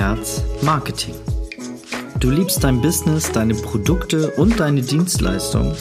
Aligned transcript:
Herz 0.00 0.42
Marketing. 0.62 1.14
Du 2.20 2.30
liebst 2.30 2.64
dein 2.64 2.80
Business, 2.80 3.30
deine 3.32 3.52
Produkte 3.52 4.30
und 4.30 4.58
deine 4.58 4.80
Dienstleistungen. 4.80 5.76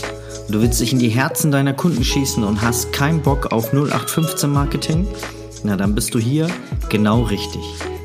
Du 0.49 0.61
willst 0.61 0.81
dich 0.81 0.91
in 0.91 0.99
die 0.99 1.07
Herzen 1.07 1.51
deiner 1.51 1.71
Kunden 1.71 2.03
schießen 2.03 2.43
und 2.43 2.61
hast 2.61 2.91
keinen 2.91 3.21
Bock 3.21 3.53
auf 3.53 3.71
0815 3.71 4.51
Marketing? 4.51 5.07
Na, 5.63 5.77
dann 5.77 5.95
bist 5.95 6.13
du 6.13 6.19
hier 6.19 6.49
genau 6.89 7.21
richtig. 7.21 7.61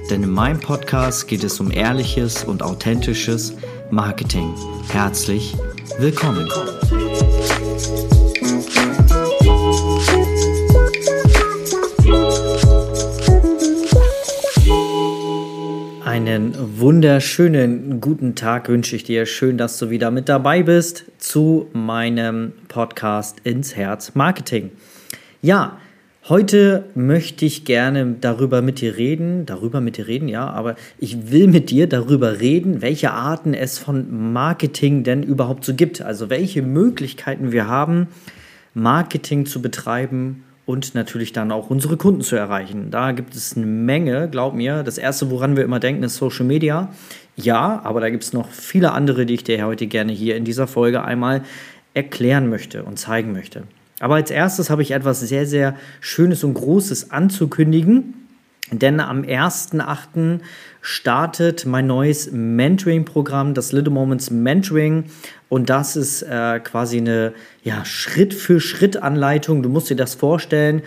Denn 0.09 0.23
in 0.23 0.31
meinem 0.31 0.61
Podcast 0.61 1.27
geht 1.27 1.43
es 1.43 1.59
um 1.59 1.73
ehrliches 1.73 2.45
und 2.45 2.63
authentisches 2.63 3.53
Marketing. 3.91 4.55
Herzlich 4.93 5.57
willkommen. 5.99 6.49
Einen 16.35 16.81
wunderschönen 16.81 18.01
guten 18.01 18.35
Tag 18.35 18.69
wünsche 18.69 18.97
ich 18.97 19.05
dir. 19.05 19.25
Schön, 19.25 19.57
dass 19.57 19.79
du 19.79 19.89
wieder 19.91 20.11
mit 20.11 20.29
dabei 20.29 20.65
bist 20.65 21.05
zu 21.19 21.69
meinem 21.73 22.55
Podcast 22.67 23.37
ins 23.45 23.77
Herz 23.77 24.17
Marketing. 24.17 24.73
Ja, 25.43 25.79
heute 26.29 26.87
möchte 26.97 27.45
ich 27.45 27.65
gerne 27.65 28.17
darüber 28.21 28.63
mit 28.63 28.81
dir 28.81 28.97
reden, 28.97 29.47
darüber 29.47 29.81
mit 29.81 29.97
dir 29.97 30.09
reden, 30.09 30.27
ja, 30.27 30.51
aber 30.51 30.75
ich 30.99 31.31
will 31.31 31.47
mit 31.47 31.71
dir 31.71 31.89
darüber 31.89 32.41
reden, 32.41 32.83
welche 32.83 33.13
Arten 33.13 33.55
es 33.55 33.79
von 33.79 34.33
Marketing 34.33 35.05
denn 35.05 35.23
überhaupt 35.23 35.65
so 35.65 35.73
gibt. 35.73 36.03
Also 36.03 36.31
welche 36.31 36.63
Möglichkeiten 36.63 37.53
wir 37.53 37.69
haben, 37.69 38.09
Marketing 38.75 39.47
zu 39.47 39.63
betreiben 39.63 40.43
und 40.67 40.95
natürlich 40.95 41.33
dann 41.33 41.53
auch 41.53 41.69
unsere 41.71 41.97
Kunden 41.97 42.23
zu 42.23 42.37
erreichen. 42.37 42.91
Da 42.91 43.13
gibt 43.13 43.35
es 43.35 43.57
eine 43.57 43.67
Menge, 43.67 44.29
glaub 44.31 44.55
mir. 44.55 44.83
Das 44.83 44.99
erste, 44.99 45.31
woran 45.31 45.57
wir 45.57 45.65
immer 45.65 45.81
denken, 45.81 46.03
ist 46.03 46.17
Social 46.17 46.47
Media. 46.47 46.89
Ja, 47.37 47.81
aber 47.85 48.01
da 48.01 48.11
gibt 48.11 48.23
es 48.23 48.33
noch 48.33 48.49
viele 48.51 48.93
andere, 48.93 49.27
die 49.27 49.35
ich 49.35 49.45
dir 49.45 49.65
heute 49.67 49.87
gerne 49.87 50.13
hier 50.13 50.37
in 50.37 50.45
dieser 50.45 50.67
Folge 50.67 51.05
einmal 51.05 51.43
erklären 51.93 52.49
möchte 52.49 52.83
und 52.83 52.99
zeigen 52.99 53.33
möchte. 53.33 53.65
Aber 54.01 54.17
als 54.17 54.31
erstes 54.31 54.71
habe 54.71 54.83
ich 54.83 54.93
etwas 54.93 55.21
sehr, 55.21 55.47
sehr 55.47 55.77
Schönes 56.01 56.45
und 56.45 56.55
Großes 56.55 57.11
anzukündigen. 57.11 58.24
Denn 58.79 59.01
am 59.01 59.23
1.8. 59.23 60.41
startet 60.81 61.67
mein 61.67 61.87
neues 61.87 62.31
Mentoring-Programm, 62.33 63.55
das 63.55 63.73
Little 63.73 63.93
Moments 63.93 64.31
Mentoring. 64.31 65.05
Und 65.49 65.71
das 65.71 65.97
ist 65.97 66.23
äh, 66.23 66.61
quasi 66.61 66.99
eine 66.99 67.33
ja, 67.63 67.85
Schritt-für-Schritt-Anleitung. 67.85 69.63
Du 69.63 69.69
musst 69.69 69.91
dir 69.91 69.97
das 69.97 70.15
vorstellen. 70.15 70.83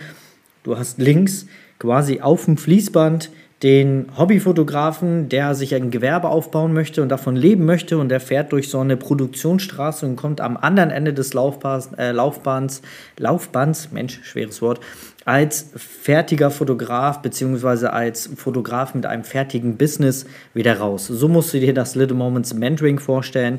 Du 0.62 0.76
hast 0.76 0.98
links 0.98 1.46
quasi 1.78 2.20
auf 2.20 2.44
dem 2.44 2.56
Fließband 2.56 3.30
den 3.62 4.06
Hobbyfotografen, 4.16 5.28
der 5.28 5.56
sich 5.56 5.74
ein 5.74 5.90
Gewerbe 5.90 6.28
aufbauen 6.28 6.72
möchte 6.72 7.02
und 7.02 7.08
davon 7.08 7.34
leben 7.34 7.64
möchte 7.64 7.98
und 7.98 8.08
der 8.08 8.20
fährt 8.20 8.52
durch 8.52 8.70
so 8.70 8.78
eine 8.78 8.96
Produktionsstraße 8.96 10.06
und 10.06 10.14
kommt 10.14 10.40
am 10.40 10.56
anderen 10.56 10.90
Ende 10.90 11.12
des 11.12 11.34
Laufbahns, 11.34 11.90
äh, 11.98 12.12
Laufbahns, 12.12 12.82
Laufbands, 13.16 13.90
Mensch, 13.90 14.20
schweres 14.22 14.62
Wort, 14.62 14.78
als 15.24 15.70
fertiger 15.74 16.52
Fotograf 16.52 17.20
beziehungsweise 17.20 17.92
als 17.92 18.30
Fotograf 18.36 18.94
mit 18.94 19.06
einem 19.06 19.24
fertigen 19.24 19.76
Business 19.76 20.24
wieder 20.54 20.78
raus. 20.78 21.08
So 21.08 21.26
musst 21.26 21.52
du 21.52 21.58
dir 21.58 21.74
das 21.74 21.96
Little 21.96 22.16
Moments 22.16 22.54
Mentoring 22.54 23.00
vorstellen 23.00 23.58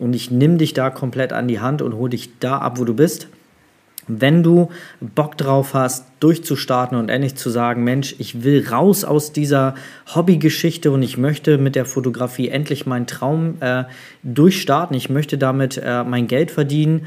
und 0.00 0.14
ich 0.14 0.32
nehme 0.32 0.56
dich 0.56 0.74
da 0.74 0.90
komplett 0.90 1.32
an 1.32 1.46
die 1.46 1.60
Hand 1.60 1.82
und 1.82 1.94
hole 1.94 2.10
dich 2.10 2.38
da 2.40 2.58
ab, 2.58 2.80
wo 2.80 2.84
du 2.84 2.94
bist. 2.94 3.28
Wenn 4.08 4.42
du 4.42 4.70
Bock 5.00 5.36
drauf 5.36 5.74
hast, 5.74 6.06
durchzustarten 6.20 6.96
und 6.96 7.08
endlich 7.08 7.34
zu 7.34 7.50
sagen, 7.50 7.82
Mensch, 7.84 8.14
ich 8.18 8.44
will 8.44 8.66
raus 8.68 9.04
aus 9.04 9.32
dieser 9.32 9.74
Hobbygeschichte 10.14 10.90
und 10.90 11.02
ich 11.02 11.18
möchte 11.18 11.58
mit 11.58 11.74
der 11.74 11.84
Fotografie 11.86 12.48
endlich 12.48 12.86
meinen 12.86 13.06
Traum 13.06 13.56
äh, 13.60 13.84
durchstarten, 14.22 14.96
ich 14.96 15.10
möchte 15.10 15.38
damit 15.38 15.80
äh, 15.82 16.04
mein 16.04 16.28
Geld 16.28 16.50
verdienen 16.50 17.06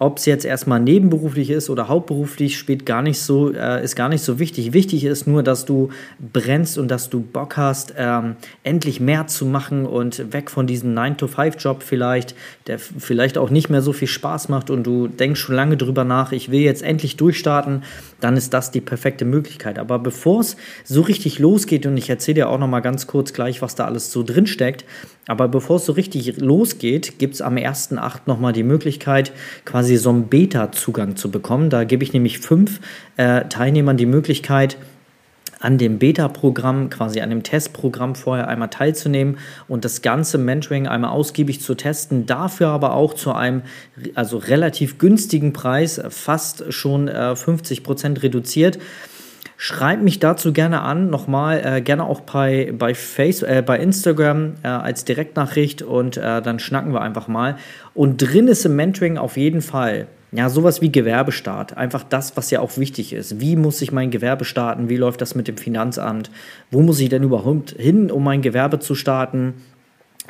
ob 0.00 0.18
es 0.18 0.26
jetzt 0.26 0.44
erstmal 0.44 0.78
nebenberuflich 0.78 1.50
ist 1.50 1.70
oder 1.70 1.88
hauptberuflich, 1.88 2.56
spielt 2.56 2.86
gar 2.86 3.02
nicht 3.02 3.20
so, 3.20 3.52
äh, 3.52 3.82
ist 3.82 3.96
gar 3.96 4.08
nicht 4.08 4.22
so 4.22 4.38
wichtig. 4.38 4.72
Wichtig 4.72 5.04
ist 5.04 5.26
nur, 5.26 5.42
dass 5.42 5.64
du 5.64 5.88
brennst 6.32 6.78
und 6.78 6.88
dass 6.88 7.10
du 7.10 7.20
Bock 7.20 7.56
hast, 7.56 7.94
ähm, 7.96 8.36
endlich 8.62 9.00
mehr 9.00 9.26
zu 9.26 9.44
machen 9.44 9.86
und 9.86 10.32
weg 10.32 10.50
von 10.50 10.68
diesem 10.68 10.94
9-to-5-Job 10.94 11.82
vielleicht, 11.82 12.36
der 12.68 12.78
vielleicht 12.78 13.38
auch 13.38 13.50
nicht 13.50 13.70
mehr 13.70 13.82
so 13.82 13.92
viel 13.92 14.06
Spaß 14.06 14.48
macht 14.48 14.70
und 14.70 14.84
du 14.84 15.08
denkst 15.08 15.40
schon 15.40 15.56
lange 15.56 15.76
drüber 15.76 16.04
nach, 16.04 16.30
ich 16.30 16.50
will 16.50 16.60
jetzt 16.60 16.84
endlich 16.84 17.16
durchstarten, 17.16 17.82
dann 18.20 18.36
ist 18.36 18.54
das 18.54 18.70
die 18.70 18.80
perfekte 18.80 19.24
Möglichkeit. 19.24 19.80
Aber 19.80 19.98
bevor 19.98 20.40
es 20.40 20.56
so 20.84 21.00
richtig 21.00 21.40
losgeht, 21.40 21.86
und 21.86 21.96
ich 21.96 22.08
erzähle 22.08 22.36
dir 22.36 22.48
auch 22.50 22.58
noch 22.58 22.68
mal 22.68 22.80
ganz 22.80 23.08
kurz 23.08 23.32
gleich, 23.32 23.62
was 23.62 23.74
da 23.74 23.86
alles 23.86 24.12
so 24.12 24.22
drin 24.22 24.46
steckt, 24.46 24.84
aber 25.28 25.46
bevor 25.46 25.76
es 25.76 25.84
so 25.84 25.92
richtig 25.92 26.38
losgeht, 26.38 27.18
gibt 27.18 27.34
es 27.34 27.42
am 27.42 27.56
1.8. 27.56 28.20
nochmal 28.26 28.54
die 28.54 28.62
Möglichkeit, 28.62 29.30
quasi 29.66 29.87
so 29.96 30.10
einen 30.10 30.28
Beta-Zugang 30.28 31.16
zu 31.16 31.30
bekommen. 31.30 31.70
Da 31.70 31.84
gebe 31.84 32.04
ich 32.04 32.12
nämlich 32.12 32.38
fünf 32.38 32.80
äh, 33.16 33.44
Teilnehmern 33.46 33.96
die 33.96 34.06
Möglichkeit, 34.06 34.76
an 35.60 35.78
dem 35.78 35.98
Beta-Programm, 35.98 36.90
quasi 36.90 37.20
an 37.20 37.30
dem 37.30 37.42
Testprogramm 37.42 38.14
vorher 38.14 38.48
einmal 38.48 38.70
teilzunehmen 38.70 39.38
und 39.66 39.84
das 39.84 40.02
ganze 40.02 40.38
Mentoring 40.38 40.86
einmal 40.86 41.10
ausgiebig 41.10 41.60
zu 41.60 41.74
testen, 41.74 42.26
dafür 42.26 42.68
aber 42.68 42.94
auch 42.94 43.14
zu 43.14 43.32
einem 43.32 43.62
also 44.14 44.38
relativ 44.38 44.98
günstigen 44.98 45.52
Preis, 45.52 46.00
fast 46.10 46.72
schon 46.72 47.08
äh, 47.08 47.34
50 47.34 47.82
Prozent 47.82 48.22
reduziert. 48.22 48.78
Schreib 49.60 50.02
mich 50.02 50.20
dazu 50.20 50.52
gerne 50.52 50.82
an, 50.82 51.10
nochmal, 51.10 51.60
äh, 51.64 51.80
gerne 51.80 52.04
auch 52.04 52.20
bei, 52.20 52.72
bei, 52.78 52.94
Face, 52.94 53.42
äh, 53.42 53.60
bei 53.66 53.80
Instagram 53.80 54.54
äh, 54.62 54.68
als 54.68 55.04
Direktnachricht 55.04 55.82
und 55.82 56.16
äh, 56.16 56.40
dann 56.40 56.60
schnacken 56.60 56.92
wir 56.92 57.00
einfach 57.00 57.26
mal. 57.26 57.56
Und 57.92 58.18
drin 58.18 58.46
ist 58.46 58.64
im 58.64 58.76
Mentoring 58.76 59.18
auf 59.18 59.36
jeden 59.36 59.60
Fall 59.60 60.06
ja, 60.30 60.48
sowas 60.48 60.80
wie 60.80 60.92
Gewerbestart. 60.92 61.76
Einfach 61.76 62.04
das, 62.04 62.36
was 62.36 62.52
ja 62.52 62.60
auch 62.60 62.78
wichtig 62.78 63.12
ist. 63.12 63.40
Wie 63.40 63.56
muss 63.56 63.82
ich 63.82 63.90
mein 63.90 64.12
Gewerbe 64.12 64.44
starten? 64.44 64.88
Wie 64.88 64.96
läuft 64.96 65.20
das 65.22 65.34
mit 65.34 65.48
dem 65.48 65.56
Finanzamt? 65.56 66.30
Wo 66.70 66.80
muss 66.80 67.00
ich 67.00 67.08
denn 67.08 67.24
überhaupt 67.24 67.70
hin, 67.70 68.12
um 68.12 68.22
mein 68.22 68.42
Gewerbe 68.42 68.78
zu 68.78 68.94
starten? 68.94 69.54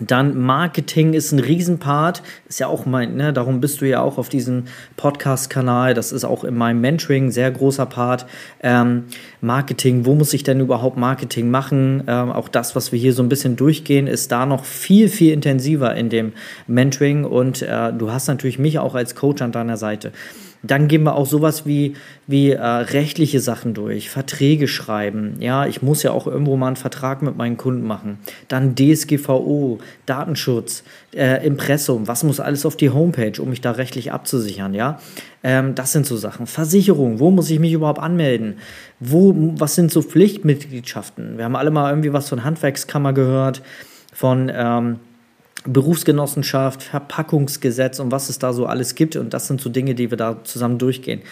Dann 0.00 0.38
Marketing 0.38 1.12
ist 1.14 1.32
ein 1.32 1.40
Riesenpart, 1.40 2.22
ist 2.48 2.60
ja 2.60 2.68
auch 2.68 2.86
mein, 2.86 3.16
ne, 3.16 3.32
darum 3.32 3.60
bist 3.60 3.80
du 3.80 3.88
ja 3.88 4.00
auch 4.00 4.18
auf 4.18 4.28
diesem 4.28 4.64
Podcast-Kanal, 4.96 5.94
das 5.94 6.12
ist 6.12 6.24
auch 6.24 6.44
in 6.44 6.56
meinem 6.56 6.80
Mentoring 6.80 7.26
ein 7.26 7.30
sehr 7.30 7.50
großer 7.50 7.86
Part. 7.86 8.26
Ähm, 8.62 9.04
Marketing, 9.40 10.04
wo 10.06 10.14
muss 10.14 10.32
ich 10.32 10.44
denn 10.44 10.60
überhaupt 10.60 10.96
Marketing 10.96 11.50
machen? 11.50 12.04
Ähm, 12.06 12.30
auch 12.30 12.48
das, 12.48 12.76
was 12.76 12.92
wir 12.92 12.98
hier 12.98 13.12
so 13.12 13.22
ein 13.22 13.28
bisschen 13.28 13.56
durchgehen, 13.56 14.06
ist 14.06 14.30
da 14.30 14.46
noch 14.46 14.64
viel, 14.64 15.08
viel 15.08 15.32
intensiver 15.32 15.94
in 15.94 16.10
dem 16.10 16.32
Mentoring 16.66 17.24
und 17.24 17.62
äh, 17.62 17.92
du 17.92 18.12
hast 18.12 18.28
natürlich 18.28 18.58
mich 18.58 18.78
auch 18.78 18.94
als 18.94 19.14
Coach 19.14 19.42
an 19.42 19.52
deiner 19.52 19.76
Seite. 19.76 20.12
Dann 20.62 20.88
gehen 20.88 21.04
wir 21.04 21.14
auch 21.14 21.26
sowas 21.26 21.66
wie, 21.66 21.94
wie 22.26 22.50
äh, 22.50 22.60
rechtliche 22.60 23.40
Sachen 23.40 23.74
durch, 23.74 24.10
Verträge 24.10 24.66
schreiben. 24.66 25.36
Ja, 25.38 25.66
ich 25.66 25.82
muss 25.82 26.02
ja 26.02 26.10
auch 26.10 26.26
irgendwo 26.26 26.56
mal 26.56 26.68
einen 26.68 26.76
Vertrag 26.76 27.22
mit 27.22 27.36
meinen 27.36 27.56
Kunden 27.56 27.86
machen. 27.86 28.18
Dann 28.48 28.74
DSGVO, 28.74 29.78
Datenschutz, 30.06 30.82
äh, 31.14 31.46
Impressum, 31.46 32.08
was 32.08 32.24
muss 32.24 32.40
alles 32.40 32.66
auf 32.66 32.76
die 32.76 32.90
Homepage, 32.90 33.40
um 33.40 33.50
mich 33.50 33.60
da 33.60 33.72
rechtlich 33.72 34.12
abzusichern, 34.12 34.74
ja. 34.74 34.98
Ähm, 35.44 35.74
das 35.76 35.92
sind 35.92 36.06
so 36.06 36.16
Sachen. 36.16 36.46
Versicherung, 36.46 37.20
wo 37.20 37.30
muss 37.30 37.50
ich 37.50 37.60
mich 37.60 37.72
überhaupt 37.72 38.00
anmelden? 38.00 38.58
Wo, 38.98 39.34
was 39.56 39.76
sind 39.76 39.92
so 39.92 40.02
Pflichtmitgliedschaften? 40.02 41.38
Wir 41.38 41.44
haben 41.44 41.56
alle 41.56 41.70
mal 41.70 41.90
irgendwie 41.90 42.12
was 42.12 42.28
von 42.28 42.42
Handwerkskammer 42.42 43.12
gehört, 43.12 43.62
von 44.12 44.50
ähm, 44.52 44.98
Berufsgenossenschaft, 45.64 46.82
Verpackungsgesetz 46.82 47.98
und 48.00 48.12
was 48.12 48.28
es 48.28 48.38
da 48.38 48.52
so 48.52 48.66
alles 48.66 48.94
gibt. 48.94 49.16
Und 49.16 49.34
das 49.34 49.46
sind 49.46 49.60
so 49.60 49.70
Dinge, 49.70 49.94
die 49.94 50.10
wir 50.10 50.16
da 50.16 50.44
zusammen 50.44 50.78
durchgehen. 50.78 51.22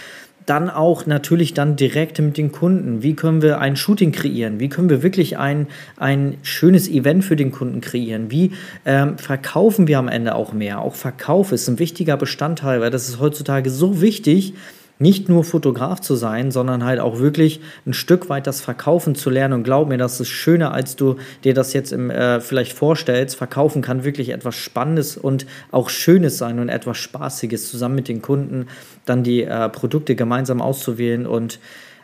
Dann 0.44 0.70
auch 0.70 1.06
natürlich 1.06 1.54
dann 1.54 1.74
direkt 1.74 2.20
mit 2.20 2.36
den 2.36 2.52
Kunden. 2.52 3.02
Wie 3.02 3.14
können 3.14 3.42
wir 3.42 3.58
ein 3.58 3.74
Shooting 3.74 4.12
kreieren? 4.12 4.60
Wie 4.60 4.68
können 4.68 4.88
wir 4.88 5.02
wirklich 5.02 5.38
ein, 5.38 5.66
ein 5.96 6.36
schönes 6.42 6.88
Event 6.88 7.24
für 7.24 7.34
den 7.34 7.50
Kunden 7.50 7.80
kreieren? 7.80 8.30
Wie 8.30 8.52
ähm, 8.84 9.18
verkaufen 9.18 9.88
wir 9.88 9.98
am 9.98 10.06
Ende 10.06 10.36
auch 10.36 10.52
mehr? 10.52 10.80
Auch 10.80 10.94
Verkauf 10.94 11.50
ist 11.50 11.68
ein 11.68 11.80
wichtiger 11.80 12.16
Bestandteil, 12.16 12.80
weil 12.80 12.92
das 12.92 13.08
ist 13.08 13.18
heutzutage 13.18 13.70
so 13.70 14.00
wichtig, 14.00 14.54
nicht 14.98 15.28
nur 15.28 15.44
Fotograf 15.44 16.00
zu 16.00 16.14
sein, 16.14 16.50
sondern 16.50 16.84
halt 16.84 17.00
auch 17.00 17.18
wirklich 17.18 17.60
ein 17.86 17.92
Stück 17.92 18.28
weit 18.28 18.46
das 18.46 18.60
Verkaufen 18.60 19.14
zu 19.14 19.30
lernen. 19.30 19.54
Und 19.54 19.62
glaub 19.64 19.88
mir, 19.88 19.98
das 19.98 20.20
ist 20.20 20.28
schöner, 20.28 20.72
als 20.72 20.96
du 20.96 21.16
dir 21.44 21.54
das 21.54 21.72
jetzt 21.72 21.92
im, 21.92 22.10
äh, 22.10 22.40
vielleicht 22.40 22.72
vorstellst. 22.72 23.36
Verkaufen 23.36 23.82
kann 23.82 24.04
wirklich 24.04 24.30
etwas 24.30 24.56
Spannendes 24.56 25.16
und 25.16 25.46
auch 25.70 25.90
Schönes 25.90 26.38
sein 26.38 26.58
und 26.58 26.68
etwas 26.68 26.96
Spaßiges, 26.98 27.70
zusammen 27.70 27.94
mit 27.94 28.08
den 28.08 28.22
Kunden 28.22 28.66
dann 29.04 29.22
die 29.22 29.42
äh, 29.42 29.68
Produkte 29.68 30.16
gemeinsam 30.16 30.62
auszuwählen 30.62 31.26
und 31.26 31.58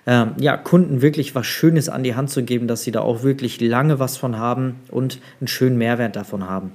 ähm, 0.06 0.32
ja, 0.38 0.56
Kunden 0.56 1.00
wirklich 1.00 1.34
was 1.34 1.46
Schönes 1.46 1.88
an 1.88 2.02
die 2.02 2.16
Hand 2.16 2.30
zu 2.30 2.42
geben, 2.42 2.66
dass 2.66 2.82
sie 2.82 2.90
da 2.90 3.00
auch 3.00 3.22
wirklich 3.22 3.60
lange 3.60 3.98
was 3.98 4.16
von 4.16 4.36
haben 4.36 4.80
und 4.90 5.20
einen 5.40 5.48
schönen 5.48 5.78
Mehrwert 5.78 6.16
davon 6.16 6.48
haben. 6.48 6.72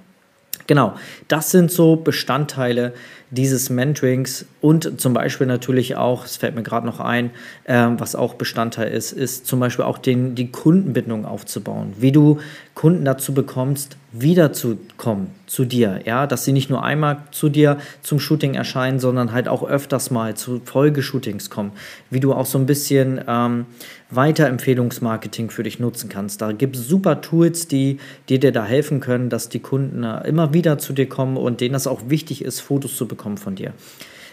Genau, 0.66 0.96
das 1.28 1.52
sind 1.52 1.72
so 1.72 1.96
Bestandteile 1.96 2.94
dieses 3.30 3.70
Mentorings 3.70 4.46
und 4.62 5.02
zum 5.02 5.14
Beispiel 5.14 5.48
natürlich 5.48 5.98
auch, 5.98 6.24
es 6.26 6.38
fällt 6.38 6.56
mir 6.56 6.64
gerade 6.64 6.86
noch 6.86 7.02
ein, 7.02 7.32
äh, 7.66 7.88
was 7.98 8.16
auch 8.16 8.36
Bestandteil 8.36 8.90
ist, 8.90 9.12
ist 9.12 9.48
zum 9.48 9.60
Beispiel 9.60 9.84
auch 9.84 9.98
den, 9.98 10.36
die 10.36 10.50
Kundenbindung 10.50 11.26
aufzubauen. 11.26 11.94
Wie 11.98 12.14
du 12.14 12.40
Kunden 12.74 13.04
dazu 13.04 13.34
bekommst, 13.34 13.98
wiederzukommen 14.14 15.32
zu 15.48 15.66
dir, 15.66 16.00
ja, 16.06 16.26
dass 16.26 16.46
sie 16.46 16.54
nicht 16.54 16.70
nur 16.70 16.84
einmal 16.84 17.24
zu 17.32 17.50
dir 17.50 17.78
zum 18.02 18.20
Shooting 18.20 18.54
erscheinen, 18.54 19.00
sondern 19.00 19.34
halt 19.34 19.48
auch 19.48 19.68
öfters 19.68 20.10
mal 20.10 20.36
zu 20.36 20.62
Folgeshootings 20.64 21.50
kommen. 21.50 21.72
Wie 22.10 22.20
du 22.20 22.34
auch 22.34 22.46
so 22.46 22.58
ein 22.58 22.66
bisschen 22.66 23.22
ähm, 23.28 23.66
Weiterempfehlungsmarketing 24.10 25.50
für 25.50 25.64
dich 25.64 25.80
nutzen 25.80 26.10
kannst. 26.10 26.42
Da 26.42 26.54
gibt 26.54 26.78
es 26.78 26.88
super 26.88 27.22
Tools, 27.22 27.68
die, 27.68 28.00
die 28.30 28.40
dir 28.40 28.54
da 28.54 28.64
helfen 28.64 29.02
können, 29.02 29.30
dass 29.30 29.50
die 29.50 29.60
Kunden 29.60 30.04
äh, 30.04 30.26
immer 30.28 30.54
wieder 30.54 30.78
zu 30.78 30.94
dir 30.94 31.10
kommen 31.10 31.36
und 31.36 31.60
denen 31.62 31.74
das 31.74 31.88
auch 31.88 32.02
wichtig 32.08 32.44
ist, 32.44 32.62
Fotos 32.62 32.96
zu 32.96 33.08
bekommen 33.08 33.17
von 33.40 33.56
dir. 33.56 33.74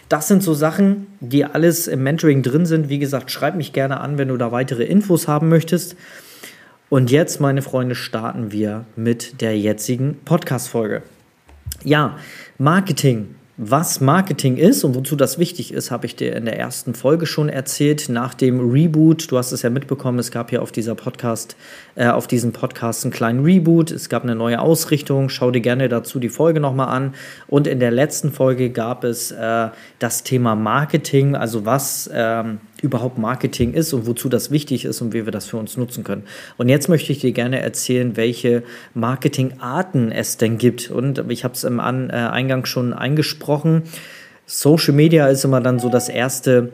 Das 0.07 0.27
sind 0.27 0.43
so 0.43 0.53
Sachen, 0.53 1.07
die 1.19 1.45
alles 1.45 1.87
im 1.87 2.03
Mentoring 2.03 2.43
drin 2.43 2.65
sind. 2.65 2.89
Wie 2.89 2.99
gesagt, 2.99 3.31
schreib 3.31 3.55
mich 3.55 3.73
gerne 3.73 3.99
an, 3.99 4.17
wenn 4.17 4.27
du 4.27 4.37
da 4.37 4.51
weitere 4.51 4.83
Infos 4.83 5.27
haben 5.27 5.49
möchtest. 5.49 5.95
Und 6.89 7.09
jetzt, 7.09 7.41
meine 7.41 7.63
Freunde, 7.63 7.95
starten 7.95 8.51
wir 8.51 8.85
mit 8.95 9.41
der 9.41 9.57
jetzigen 9.57 10.19
Podcast-Folge. 10.23 11.01
Ja, 11.83 12.17
Marketing 12.59 13.35
was 13.57 14.01
Marketing 14.01 14.57
ist 14.57 14.83
und 14.83 14.95
wozu 14.95 15.15
das 15.15 15.39
wichtig 15.39 15.73
ist, 15.73 15.89
habe 15.89 16.05
ich 16.05 16.17
dir 16.17 16.35
in 16.35 16.43
der 16.43 16.59
ersten 16.59 16.93
Folge 16.93 17.25
schon 17.25 17.47
erzählt. 17.47 18.09
Nach 18.09 18.33
dem 18.33 18.59
Reboot, 18.69 19.31
du 19.31 19.37
hast 19.37 19.53
es 19.53 19.61
ja 19.61 19.69
mitbekommen, 19.69 20.19
es 20.19 20.29
gab 20.29 20.49
hier 20.49 20.61
auf 20.61 20.73
dieser 20.73 20.93
Podcast, 20.93 21.55
äh, 21.95 22.07
auf 22.07 22.27
diesem 22.27 22.51
Podcast 22.51 23.05
einen 23.05 23.13
kleinen 23.13 23.45
Reboot. 23.45 23.91
Es 23.91 24.09
gab 24.09 24.23
eine 24.23 24.35
neue 24.35 24.59
Ausrichtung. 24.59 25.29
Schau 25.29 25.51
dir 25.51 25.61
gerne 25.61 25.87
dazu 25.87 26.19
die 26.19 26.27
Folge 26.27 26.59
nochmal 26.59 26.89
an. 26.89 27.13
Und 27.47 27.65
in 27.65 27.79
der 27.79 27.91
letzten 27.91 28.33
Folge 28.33 28.71
gab 28.71 29.05
es 29.05 29.31
äh, 29.31 29.69
das 29.99 30.23
Thema 30.23 30.55
Marketing, 30.55 31.35
also 31.35 31.65
was 31.65 32.09
ähm, 32.13 32.59
überhaupt 32.85 33.17
Marketing 33.17 33.73
ist 33.73 33.91
und 33.93 34.05
wozu 34.05 34.29
das 34.29 34.51
wichtig 34.51 34.85
ist 34.85 35.01
und 35.01 35.13
wie 35.13 35.25
wir 35.25 35.31
das 35.31 35.47
für 35.47 35.57
uns 35.57 35.75
nutzen 35.75 36.03
können. 36.03 36.23
Und 36.57 36.69
jetzt 36.69 36.87
möchte 36.87 37.11
ich 37.11 37.19
dir 37.19 37.31
gerne 37.31 37.59
erzählen, 37.59 38.15
welche 38.15 38.63
Marketingarten 38.93 40.11
es 40.11 40.37
denn 40.37 40.57
gibt. 40.57 40.91
Und 40.91 41.29
ich 41.29 41.43
habe 41.43 41.55
es 41.55 41.63
im 41.63 41.79
An 41.79 42.09
äh, 42.09 42.13
Eingang 42.13 42.65
schon 42.65 42.93
eingesprochen. 42.93 43.83
Social 44.45 44.93
Media 44.93 45.27
ist 45.27 45.43
immer 45.43 45.59
dann 45.59 45.79
so 45.79 45.89
das 45.89 46.07
erste 46.07 46.71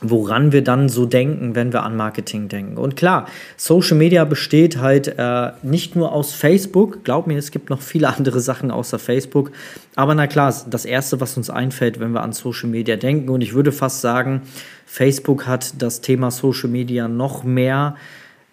woran 0.00 0.52
wir 0.52 0.62
dann 0.62 0.88
so 0.88 1.06
denken, 1.06 1.54
wenn 1.54 1.72
wir 1.72 1.82
an 1.82 1.96
Marketing 1.96 2.48
denken. 2.48 2.76
Und 2.76 2.96
klar, 2.96 3.26
Social 3.56 3.96
Media 3.96 4.24
besteht 4.24 4.78
halt 4.78 5.14
äh, 5.18 5.52
nicht 5.62 5.96
nur 5.96 6.12
aus 6.12 6.34
Facebook, 6.34 7.04
glaub 7.04 7.26
mir, 7.26 7.38
es 7.38 7.50
gibt 7.50 7.70
noch 7.70 7.80
viele 7.80 8.08
andere 8.16 8.40
Sachen 8.40 8.70
außer 8.70 8.98
Facebook, 8.98 9.52
aber 9.94 10.14
na 10.14 10.26
klar, 10.26 10.54
das 10.68 10.84
Erste, 10.84 11.20
was 11.20 11.36
uns 11.36 11.50
einfällt, 11.50 12.00
wenn 12.00 12.12
wir 12.12 12.22
an 12.22 12.32
Social 12.32 12.68
Media 12.68 12.96
denken, 12.96 13.28
und 13.28 13.40
ich 13.40 13.54
würde 13.54 13.72
fast 13.72 14.00
sagen, 14.00 14.42
Facebook 14.86 15.46
hat 15.46 15.80
das 15.80 16.00
Thema 16.00 16.30
Social 16.30 16.68
Media 16.68 17.08
noch 17.08 17.44
mehr 17.44 17.96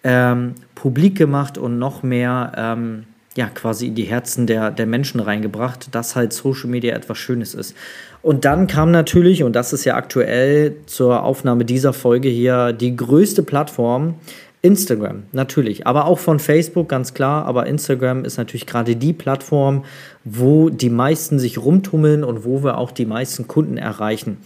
ähm, 0.04 0.54
publik 0.74 1.16
gemacht 1.16 1.58
und 1.58 1.78
noch 1.78 2.02
mehr 2.02 2.52
ähm, 2.56 3.04
ja, 3.34 3.46
quasi 3.48 3.88
in 3.88 3.94
die 3.94 4.04
Herzen 4.04 4.46
der, 4.46 4.70
der 4.70 4.86
Menschen 4.86 5.20
reingebracht, 5.20 5.94
dass 5.94 6.16
halt 6.16 6.32
Social 6.32 6.68
Media 6.68 6.94
etwas 6.94 7.18
Schönes 7.18 7.54
ist. 7.54 7.74
Und 8.22 8.44
dann 8.44 8.68
kam 8.68 8.92
natürlich, 8.92 9.42
und 9.42 9.54
das 9.54 9.72
ist 9.72 9.84
ja 9.84 9.96
aktuell 9.96 10.76
zur 10.86 11.24
Aufnahme 11.24 11.64
dieser 11.64 11.92
Folge 11.92 12.28
hier, 12.28 12.72
die 12.72 12.94
größte 12.94 13.42
Plattform, 13.42 14.14
Instagram, 14.62 15.24
natürlich, 15.32 15.88
aber 15.88 16.06
auch 16.06 16.20
von 16.20 16.38
Facebook, 16.38 16.88
ganz 16.88 17.14
klar. 17.14 17.46
Aber 17.46 17.66
Instagram 17.66 18.24
ist 18.24 18.36
natürlich 18.36 18.66
gerade 18.66 18.94
die 18.94 19.12
Plattform, 19.12 19.84
wo 20.24 20.70
die 20.70 20.90
meisten 20.90 21.40
sich 21.40 21.58
rumtummeln 21.58 22.22
und 22.22 22.44
wo 22.44 22.62
wir 22.62 22.78
auch 22.78 22.92
die 22.92 23.06
meisten 23.06 23.48
Kunden 23.48 23.76
erreichen 23.76 24.38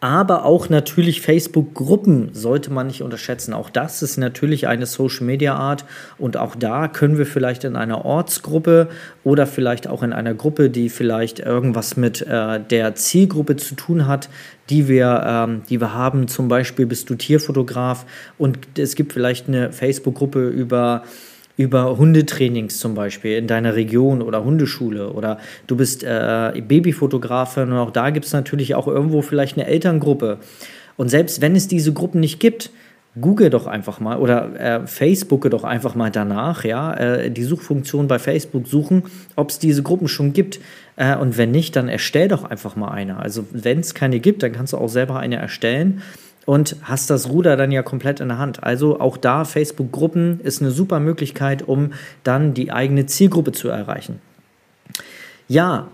aber 0.00 0.44
auch 0.44 0.68
natürlich 0.68 1.20
Facebook-Gruppen 1.20 2.30
sollte 2.32 2.72
man 2.72 2.86
nicht 2.86 3.02
unterschätzen. 3.02 3.52
Auch 3.52 3.68
das 3.68 4.02
ist 4.02 4.16
natürlich 4.16 4.68
eine 4.68 4.86
Social-Media-Art 4.86 5.84
und 6.18 6.36
auch 6.36 6.54
da 6.54 6.86
können 6.86 7.18
wir 7.18 7.26
vielleicht 7.26 7.64
in 7.64 7.74
einer 7.74 8.04
Ortsgruppe 8.04 8.88
oder 9.24 9.46
vielleicht 9.46 9.88
auch 9.88 10.04
in 10.04 10.12
einer 10.12 10.34
Gruppe, 10.34 10.70
die 10.70 10.88
vielleicht 10.88 11.40
irgendwas 11.40 11.96
mit 11.96 12.22
äh, 12.22 12.60
der 12.60 12.94
Zielgruppe 12.94 13.56
zu 13.56 13.74
tun 13.74 14.06
hat, 14.06 14.28
die 14.70 14.86
wir, 14.86 15.22
ähm, 15.26 15.62
die 15.68 15.80
wir 15.80 15.94
haben. 15.94 16.28
Zum 16.28 16.46
Beispiel 16.46 16.86
bist 16.86 17.10
du 17.10 17.16
Tierfotograf 17.16 18.06
und 18.38 18.58
es 18.78 18.94
gibt 18.94 19.12
vielleicht 19.12 19.48
eine 19.48 19.72
Facebook-Gruppe 19.72 20.46
über 20.48 21.02
über 21.58 21.98
Hundetrainings 21.98 22.78
zum 22.78 22.94
Beispiel 22.94 23.36
in 23.36 23.48
deiner 23.48 23.74
Region 23.74 24.22
oder 24.22 24.44
Hundeschule 24.44 25.12
oder 25.12 25.38
du 25.66 25.76
bist 25.76 26.04
äh, 26.04 26.62
Babyfotografin 26.66 27.64
und 27.64 27.78
auch 27.78 27.90
da 27.90 28.10
gibt 28.10 28.24
es 28.24 28.32
natürlich 28.32 28.76
auch 28.76 28.86
irgendwo 28.86 29.20
vielleicht 29.20 29.58
eine 29.58 29.66
Elterngruppe. 29.66 30.38
Und 30.96 31.08
selbst 31.08 31.40
wenn 31.40 31.56
es 31.56 31.66
diese 31.66 31.92
Gruppen 31.92 32.20
nicht 32.20 32.38
gibt, 32.38 32.70
google 33.20 33.50
doch 33.50 33.66
einfach 33.66 33.98
mal 33.98 34.18
oder 34.18 34.60
äh, 34.60 34.86
Facebooke 34.86 35.50
doch 35.50 35.64
einfach 35.64 35.96
mal 35.96 36.10
danach, 36.12 36.64
ja, 36.64 36.94
äh, 36.94 37.30
die 37.30 37.42
Suchfunktion 37.42 38.06
bei 38.06 38.20
Facebook 38.20 38.68
suchen, 38.68 39.02
ob 39.34 39.50
es 39.50 39.58
diese 39.58 39.82
Gruppen 39.82 40.06
schon 40.06 40.32
gibt. 40.32 40.60
Äh, 40.94 41.16
und 41.16 41.36
wenn 41.38 41.50
nicht, 41.50 41.74
dann 41.74 41.88
erstell 41.88 42.28
doch 42.28 42.44
einfach 42.44 42.76
mal 42.76 42.92
eine. 42.92 43.16
Also 43.16 43.44
wenn 43.50 43.80
es 43.80 43.94
keine 43.94 44.20
gibt, 44.20 44.44
dann 44.44 44.52
kannst 44.52 44.74
du 44.74 44.78
auch 44.78 44.88
selber 44.88 45.18
eine 45.18 45.36
erstellen 45.36 46.02
und 46.48 46.76
hast 46.82 47.10
das 47.10 47.28
Ruder 47.28 47.58
dann 47.58 47.70
ja 47.72 47.82
komplett 47.82 48.20
in 48.20 48.28
der 48.28 48.38
Hand. 48.38 48.64
Also 48.64 49.00
auch 49.00 49.18
da 49.18 49.44
Facebook-Gruppen 49.44 50.40
ist 50.40 50.62
eine 50.62 50.70
super 50.70 50.98
Möglichkeit, 50.98 51.68
um 51.68 51.92
dann 52.24 52.54
die 52.54 52.72
eigene 52.72 53.04
Zielgruppe 53.04 53.52
zu 53.52 53.68
erreichen. 53.68 54.18
Ja, 55.46 55.88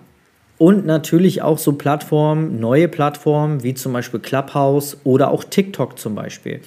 und 0.56 0.86
natürlich 0.86 1.42
auch 1.42 1.58
so 1.58 1.72
Plattformen, 1.72 2.60
neue 2.60 2.86
Plattformen 2.86 3.64
wie 3.64 3.74
zum 3.74 3.92
Beispiel 3.92 4.20
Clubhouse 4.20 4.96
oder 5.02 5.32
auch 5.32 5.42
TikTok 5.42 5.98
zum 5.98 6.14
Beispiel. 6.14 6.60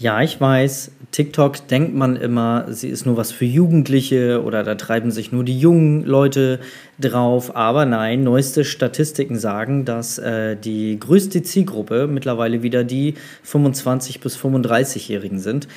Ja, 0.00 0.22
ich 0.22 0.40
weiß, 0.40 0.92
TikTok 1.10 1.68
denkt 1.68 1.94
man 1.94 2.16
immer, 2.16 2.72
sie 2.72 2.88
ist 2.88 3.04
nur 3.04 3.18
was 3.18 3.32
für 3.32 3.44
Jugendliche 3.44 4.42
oder 4.42 4.62
da 4.62 4.74
treiben 4.74 5.10
sich 5.10 5.30
nur 5.30 5.44
die 5.44 5.60
jungen 5.60 6.04
Leute 6.04 6.58
drauf. 6.98 7.54
Aber 7.54 7.84
nein, 7.84 8.24
neueste 8.24 8.64
Statistiken 8.64 9.38
sagen, 9.38 9.84
dass 9.84 10.16
äh, 10.16 10.56
die 10.56 10.98
größte 10.98 11.42
Zielgruppe 11.42 12.06
mittlerweile 12.06 12.62
wieder 12.62 12.82
die 12.82 13.12
25- 13.46 14.22
bis 14.22 14.38
35-Jährigen 14.38 15.38
sind. 15.38 15.68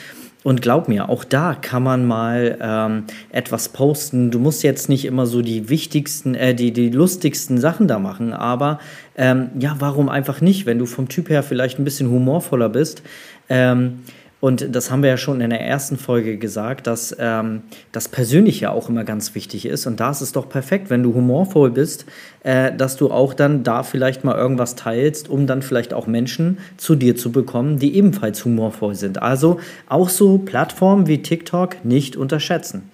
Und 0.43 0.61
glaub 0.61 0.89
mir, 0.89 1.09
auch 1.09 1.23
da 1.23 1.55
kann 1.55 1.83
man 1.83 2.05
mal 2.05 2.57
ähm, 2.61 3.05
etwas 3.31 3.69
posten. 3.69 4.29
Du 4.29 4.39
musst 4.39 4.61
jetzt 4.63 4.89
nicht 4.89 5.05
immer 5.05 5.25
so 5.25 5.41
die 5.41 5.69
wichtigsten, 5.69 6.35
äh, 6.35 6.53
die, 6.53 6.71
die 6.71 6.89
lustigsten 6.89 7.57
Sachen 7.57 7.87
da 7.87 7.97
machen, 7.97 8.33
aber 8.33 8.79
ähm, 9.15 9.51
ja, 9.57 9.75
warum 9.79 10.09
einfach 10.09 10.41
nicht, 10.41 10.65
wenn 10.65 10.79
du 10.79 10.85
vom 10.85 11.07
Typ 11.07 11.29
her 11.29 11.43
vielleicht 11.43 11.79
ein 11.79 11.85
bisschen 11.85 12.09
humorvoller 12.09 12.69
bist? 12.69 13.03
Ähm, 13.47 13.99
und 14.43 14.75
das 14.75 14.91
haben 14.91 15.03
wir 15.03 15.09
ja 15.09 15.15
schon 15.15 15.39
in 15.39 15.51
der 15.51 15.61
ersten 15.61 15.95
Folge 15.95 16.35
gesagt, 16.35 16.85
dass 16.85 17.15
ähm, 17.17 17.61
das 17.93 18.09
Persönliche 18.09 18.71
auch 18.71 18.89
immer 18.89 19.05
ganz 19.05 19.35
wichtig 19.35 19.65
ist. 19.65 19.85
Und 19.85 20.01
da 20.01 20.11
ist 20.11 20.19
es 20.19 20.33
doch 20.33 20.49
perfekt, 20.49 20.89
wenn 20.89 21.01
du 21.01 21.13
humorvoll 21.13 21.71
bist, 21.71 22.05
äh, 22.43 22.75
dass 22.75 22.97
du 22.97 23.09
auch 23.09 23.33
dann 23.33 23.63
da 23.63 23.83
vielleicht 23.83 24.25
mal 24.25 24.35
irgendwas 24.35 24.75
teilst, 24.75 25.29
um 25.29 25.47
dann 25.47 25.61
vielleicht 25.61 25.93
auch 25.93 26.07
Menschen 26.07 26.57
zu 26.75 26.95
dir 26.95 27.15
zu 27.15 27.31
bekommen, 27.31 27.79
die 27.79 27.95
ebenfalls 27.95 28.43
humorvoll 28.43 28.95
sind. 28.95 29.21
Also 29.21 29.61
auch 29.87 30.09
so 30.09 30.39
Plattformen 30.39 31.07
wie 31.07 31.21
TikTok 31.21 31.85
nicht 31.85 32.17
unterschätzen. 32.17 32.91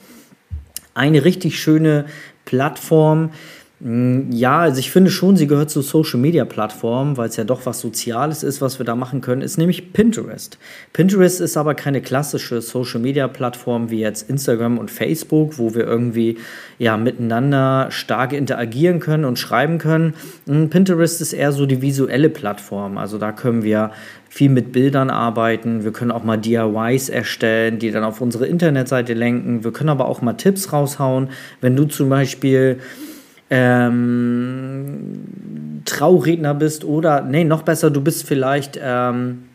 Eine 0.93 1.25
richtig 1.25 1.59
schöne 1.59 2.05
Plattform, 2.45 3.31
ja, 3.81 4.59
also 4.59 4.79
ich 4.79 4.91
finde 4.91 5.09
schon, 5.09 5.37
sie 5.37 5.47
gehört 5.47 5.69
zu 5.69 5.81
Social 5.81 6.19
Media 6.19 6.43
Plattformen, 6.43 7.15
weil 7.15 7.29
es 7.29 7.37
ja 7.37 7.45
doch 7.45 7.65
was 7.65 7.79
Soziales 7.79 8.43
ist, 8.43 8.59
was 8.59 8.77
wir 8.77 8.85
da 8.85 8.93
machen 8.93 9.21
können, 9.21 9.41
ist 9.41 9.57
nämlich 9.57 9.93
Pinterest. 9.93 10.57
Pinterest 10.91 11.39
ist 11.39 11.55
aber 11.55 11.75
keine 11.75 12.01
klassische 12.01 12.59
Social 12.59 12.99
Media 12.99 13.29
Plattform 13.29 13.89
wie 13.89 14.01
jetzt 14.01 14.29
Instagram 14.29 14.77
und 14.79 14.91
Facebook, 14.91 15.57
wo 15.57 15.75
wir 15.75 15.85
irgendwie 15.85 16.37
ja 16.77 16.97
miteinander 16.97 17.87
stark 17.89 18.33
interagieren 18.33 18.99
können 18.99 19.23
und 19.23 19.39
schreiben 19.39 19.77
können. 19.77 20.13
Mm, 20.45 20.65
Pinterest 20.65 21.21
ist 21.21 21.31
eher 21.31 21.53
so 21.53 21.65
die 21.65 21.81
visuelle 21.81 22.29
Plattform. 22.29 22.97
Also 22.97 23.17
da 23.17 23.31
können 23.31 23.63
wir 23.63 23.91
viel 24.27 24.49
mit 24.49 24.73
Bildern 24.73 25.09
arbeiten. 25.09 25.85
Wir 25.85 25.93
können 25.93 26.11
auch 26.11 26.25
mal 26.25 26.35
DIYs 26.35 27.07
erstellen, 27.07 27.79
die 27.79 27.91
dann 27.91 28.03
auf 28.03 28.19
unsere 28.19 28.45
Internetseite 28.45 29.13
lenken. 29.13 29.63
Wir 29.63 29.71
können 29.71 29.89
aber 29.89 30.09
auch 30.09 30.21
mal 30.21 30.33
Tipps 30.33 30.73
raushauen. 30.73 31.29
Wenn 31.61 31.77
du 31.77 31.85
zum 31.85 32.09
Beispiel 32.09 32.79
ähm, 33.49 35.23
Trauredner 35.85 36.53
bist 36.53 36.83
oder, 36.83 37.21
nee, 37.21 37.43
noch 37.43 37.63
besser, 37.63 37.89
du 37.89 38.01
bist 38.01 38.27
vielleicht 38.27 38.79
ähm, 38.81 39.45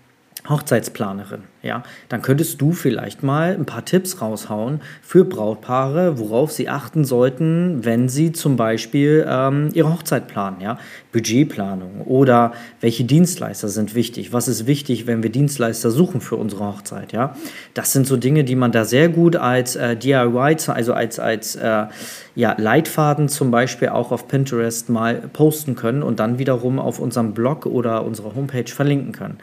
Hochzeitsplanerin, 0.49 1.43
ja, 1.64 1.83
dann 2.09 2.23
könntest 2.23 2.61
du 2.61 2.73
vielleicht 2.73 3.23
mal 3.23 3.54
ein 3.54 3.64
paar 3.64 3.85
Tipps 3.85 4.21
raushauen 4.21 4.80
für 5.02 5.25
Brautpaare, 5.25 6.18
worauf 6.18 6.52
sie 6.52 6.68
achten 6.68 7.04
sollten, 7.04 7.85
wenn 7.85 8.09
sie 8.09 8.33
zum 8.33 8.56
Beispiel 8.56 9.26
ähm, 9.28 9.71
ihre 9.73 9.92
Hochzeit 9.92 10.28
planen, 10.28 10.61
ja, 10.61 10.78
Budgetplanung 11.12 12.02
oder 12.02 12.52
welche 12.80 13.04
Dienstleister 13.04 13.68
sind 13.68 13.94
wichtig, 13.94 14.33
was 14.33 14.49
ist 14.49 14.66
wichtig, 14.66 15.06
wenn 15.06 15.23
wir 15.23 15.30
Dienstleister 15.30 15.90
suchen 15.90 16.21
für 16.21 16.37
unsere 16.37 16.66
Hochzeit, 16.66 17.12
ja, 17.12 17.35
das 17.73 17.92
sind 17.92 18.06
so 18.06 18.16
Dinge, 18.16 18.44
die 18.44 18.56
man 18.56 18.73
da 18.73 18.85
sehr 18.85 19.09
gut 19.09 19.37
als 19.37 19.76
äh, 19.76 19.97
DIY, 19.97 20.56
also 20.68 20.92
als 20.92 21.18
als 21.18 21.56
äh, 21.56 21.87
ja, 22.35 22.54
Leitfaden 22.59 23.28
zum 23.28 23.50
Beispiel 23.50 23.88
auch 23.88 24.12
auf 24.12 24.28
Pinterest 24.28 24.88
mal 24.88 25.14
posten 25.33 25.75
können 25.75 26.02
und 26.02 26.21
dann 26.21 26.38
wiederum 26.38 26.78
auf 26.78 26.99
unserem 26.99 27.33
Blog 27.33 27.66
oder 27.66 28.04
unserer 28.04 28.35
Homepage 28.35 28.71
verlinken 28.71 29.12
können. 29.12 29.38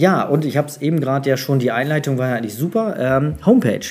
Ja, 0.00 0.22
und 0.22 0.46
ich 0.46 0.56
habe 0.56 0.66
es 0.66 0.80
eben 0.80 0.98
gerade 0.98 1.28
ja 1.28 1.36
schon, 1.36 1.58
die 1.58 1.72
Einleitung 1.72 2.16
war 2.16 2.30
ja 2.30 2.36
eigentlich 2.36 2.54
super. 2.54 2.96
Ähm, 2.98 3.34
Homepage. 3.44 3.84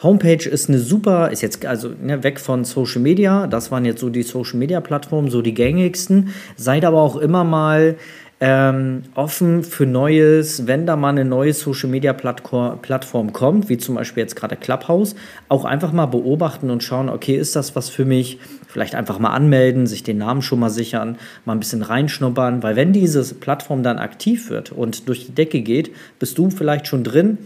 Homepage 0.00 0.48
ist 0.48 0.68
eine 0.68 0.78
super, 0.78 1.32
ist 1.32 1.42
jetzt 1.42 1.66
also 1.66 1.90
ne, 2.00 2.22
weg 2.22 2.38
von 2.38 2.64
Social 2.64 3.02
Media, 3.02 3.48
das 3.48 3.72
waren 3.72 3.84
jetzt 3.84 4.00
so 4.00 4.08
die 4.08 4.22
Social 4.22 4.56
Media 4.56 4.80
Plattformen, 4.80 5.30
so 5.30 5.42
die 5.42 5.54
gängigsten. 5.54 6.32
Seid 6.54 6.84
aber 6.84 7.00
auch 7.00 7.16
immer 7.16 7.42
mal 7.42 7.96
ähm, 8.38 9.02
offen 9.16 9.64
für 9.64 9.84
Neues, 9.84 10.68
wenn 10.68 10.86
da 10.86 10.94
mal 10.94 11.08
eine 11.08 11.24
neue 11.24 11.52
Social 11.52 11.90
Media 11.90 12.12
Plattform 12.12 13.32
kommt, 13.32 13.68
wie 13.68 13.78
zum 13.78 13.96
Beispiel 13.96 14.22
jetzt 14.22 14.36
gerade 14.36 14.54
Clubhouse, 14.54 15.16
auch 15.48 15.64
einfach 15.64 15.90
mal 15.90 16.06
beobachten 16.06 16.70
und 16.70 16.84
schauen, 16.84 17.08
okay, 17.08 17.36
ist 17.36 17.56
das 17.56 17.74
was 17.74 17.88
für 17.88 18.04
mich? 18.04 18.38
Vielleicht 18.68 18.94
einfach 18.94 19.18
mal 19.18 19.30
anmelden, 19.30 19.86
sich 19.86 20.02
den 20.02 20.18
Namen 20.18 20.42
schon 20.42 20.60
mal 20.60 20.70
sichern, 20.70 21.16
mal 21.44 21.54
ein 21.54 21.58
bisschen 21.58 21.82
reinschnuppern, 21.82 22.62
weil 22.62 22.76
wenn 22.76 22.92
diese 22.92 23.34
Plattform 23.34 23.82
dann 23.82 23.98
aktiv 23.98 24.50
wird 24.50 24.70
und 24.72 25.08
durch 25.08 25.26
die 25.26 25.34
Decke 25.34 25.62
geht, 25.62 25.90
bist 26.18 26.38
du 26.38 26.50
vielleicht 26.50 26.86
schon 26.86 27.02
drin 27.02 27.38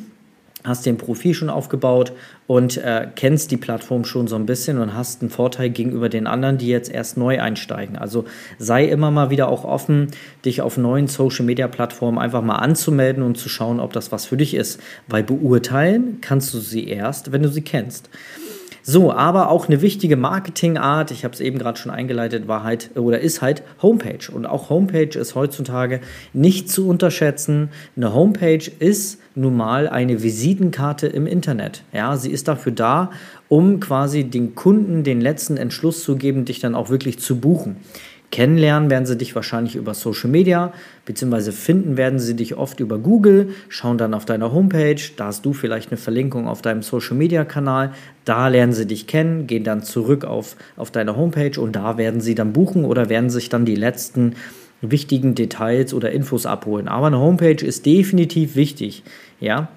hast 0.65 0.87
den 0.87 0.97
Profil 0.97 1.35
schon 1.35 1.51
aufgebaut 1.51 2.13
und 2.47 2.77
äh, 2.77 3.09
kennst 3.15 3.51
die 3.51 3.57
Plattform 3.57 4.05
schon 4.05 4.29
so 4.29 4.37
ein 4.37 4.47
bisschen 4.47 4.79
und 4.79 4.95
hast 4.95 5.21
einen 5.21 5.31
Vorteil 5.31 5.71
gegenüber 5.71 6.09
den 6.09 6.27
anderen, 6.27 6.59
die 6.59 6.69
jetzt 6.69 6.91
erst 6.91 7.17
neu 7.17 7.41
einsteigen. 7.41 7.97
Also 7.97 8.25
sei 8.59 8.85
immer 8.85 9.11
mal 9.11 9.31
wieder 9.31 9.49
auch 9.49 9.65
offen, 9.65 10.09
dich 10.45 10.63
auf 10.63 10.77
neuen 10.77 11.09
Social-Media-Plattformen 11.09 12.19
einfach 12.19 12.43
mal 12.43 12.57
anzumelden 12.57 13.23
und 13.23 13.39
zu 13.39 13.49
schauen, 13.49 13.81
ob 13.81 13.93
das 13.93 14.13
was 14.13 14.27
für 14.27 14.37
dich 14.37 14.55
ist. 14.55 14.81
Weil 15.09 15.25
beurteilen 15.25 16.19
kannst 16.21 16.55
du 16.55 16.59
sie 16.59 16.87
erst, 16.87 17.33
wenn 17.33 17.43
du 17.43 17.49
sie 17.49 17.63
kennst. 17.63 18.09
So, 18.85 19.13
aber 19.13 19.49
auch 19.49 19.69
eine 19.69 19.81
wichtige 19.81 20.17
Marketingart, 20.17 21.13
ich 21.13 21.23
habe 21.25 21.33
es 21.35 21.41
eben 21.41 21.59
gerade 21.59 21.79
schon 21.79 21.93
eingeleitet, 21.93 22.49
war 22.49 22.65
halt 22.65 22.91
oder 22.97 23.21
ist 23.21 23.41
halt 23.41 23.63
Homepage. 23.81 24.33
Und 24.33 24.45
auch 24.45 24.71
Homepage 24.71 25.17
ist 25.17 25.37
heutzutage 25.37 26.01
nicht 26.33 26.69
zu 26.69 26.89
unterschätzen. 26.89 27.71
Eine 27.97 28.13
Homepage 28.13 28.71
ist 28.81 29.21
nun 29.37 29.57
mal 29.57 29.89
eine 29.89 30.23
Visitenkarte 30.23 31.07
im 31.07 31.29
Internet. 31.29 31.85
Ja, 31.93 32.17
sie 32.17 32.33
ist 32.33 32.49
dafür 32.49 32.73
da, 32.73 33.11
um 33.49 33.79
quasi 33.79 34.25
den 34.25 34.57
Kunden 34.57 35.05
den 35.05 35.21
letzten 35.21 35.57
Entschluss 35.57 36.03
zu 36.03 36.17
geben, 36.17 36.45
dich 36.45 36.59
dann 36.59 36.75
auch 36.75 36.91
wirklich 36.91 37.21
zu 37.21 37.39
buchen. 37.39 37.77
Kennenlernen 38.33 38.89
werden 38.89 39.05
sie 39.05 39.17
dich 39.17 39.37
wahrscheinlich 39.37 39.77
über 39.77 39.93
Social 39.93 40.31
Media, 40.31 40.73
beziehungsweise 41.05 41.53
finden 41.53 41.99
werden 41.99 42.19
sie 42.19 42.35
dich 42.35 42.57
oft 42.57 42.81
über 42.81 42.99
Google, 42.99 43.51
schauen 43.69 43.99
dann 43.99 44.15
auf 44.15 44.25
deiner 44.25 44.53
Homepage, 44.53 44.97
da 45.19 45.27
hast 45.27 45.45
du 45.45 45.53
vielleicht 45.53 45.91
eine 45.91 45.99
Verlinkung 45.99 46.49
auf 46.49 46.63
deinem 46.63 46.83
Social 46.83 47.15
Media 47.15 47.45
Kanal, 47.45 47.93
da 48.25 48.49
lernen 48.49 48.73
sie 48.73 48.87
dich 48.87 49.07
kennen, 49.07 49.47
gehen 49.47 49.65
dann 49.65 49.83
zurück 49.83 50.25
auf, 50.25 50.57
auf 50.77 50.91
deine 50.91 51.15
Homepage 51.15 51.61
und 51.61 51.77
da 51.77 51.99
werden 51.99 52.23
sie 52.23 52.35
dann 52.35 52.55
buchen 52.55 52.87
oder 52.87 53.11
werden 53.11 53.29
sich 53.29 53.51
dann 53.51 53.67
die 53.67 53.77
letzten 53.77 54.35
wichtigen 54.81 55.35
Details 55.35 55.93
oder 55.93 56.11
Infos 56.11 56.47
abholen. 56.47 56.89
Aber 56.89 57.09
eine 57.09 57.19
Homepage 57.19 57.65
ist 57.65 57.85
definitiv 57.85 58.57
wichtig, 58.57 59.03
ja. 59.41 59.69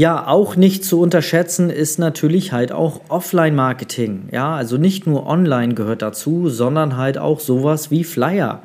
Ja, 0.00 0.26
auch 0.28 0.56
nicht 0.56 0.82
zu 0.82 0.98
unterschätzen 0.98 1.68
ist 1.68 1.98
natürlich 1.98 2.52
halt 2.52 2.72
auch 2.72 3.02
Offline-Marketing. 3.10 4.30
Ja, 4.32 4.54
also 4.54 4.78
nicht 4.78 5.06
nur 5.06 5.26
online 5.26 5.74
gehört 5.74 6.00
dazu, 6.00 6.48
sondern 6.48 6.96
halt 6.96 7.18
auch 7.18 7.38
sowas 7.38 7.90
wie 7.90 8.02
Flyer. 8.02 8.62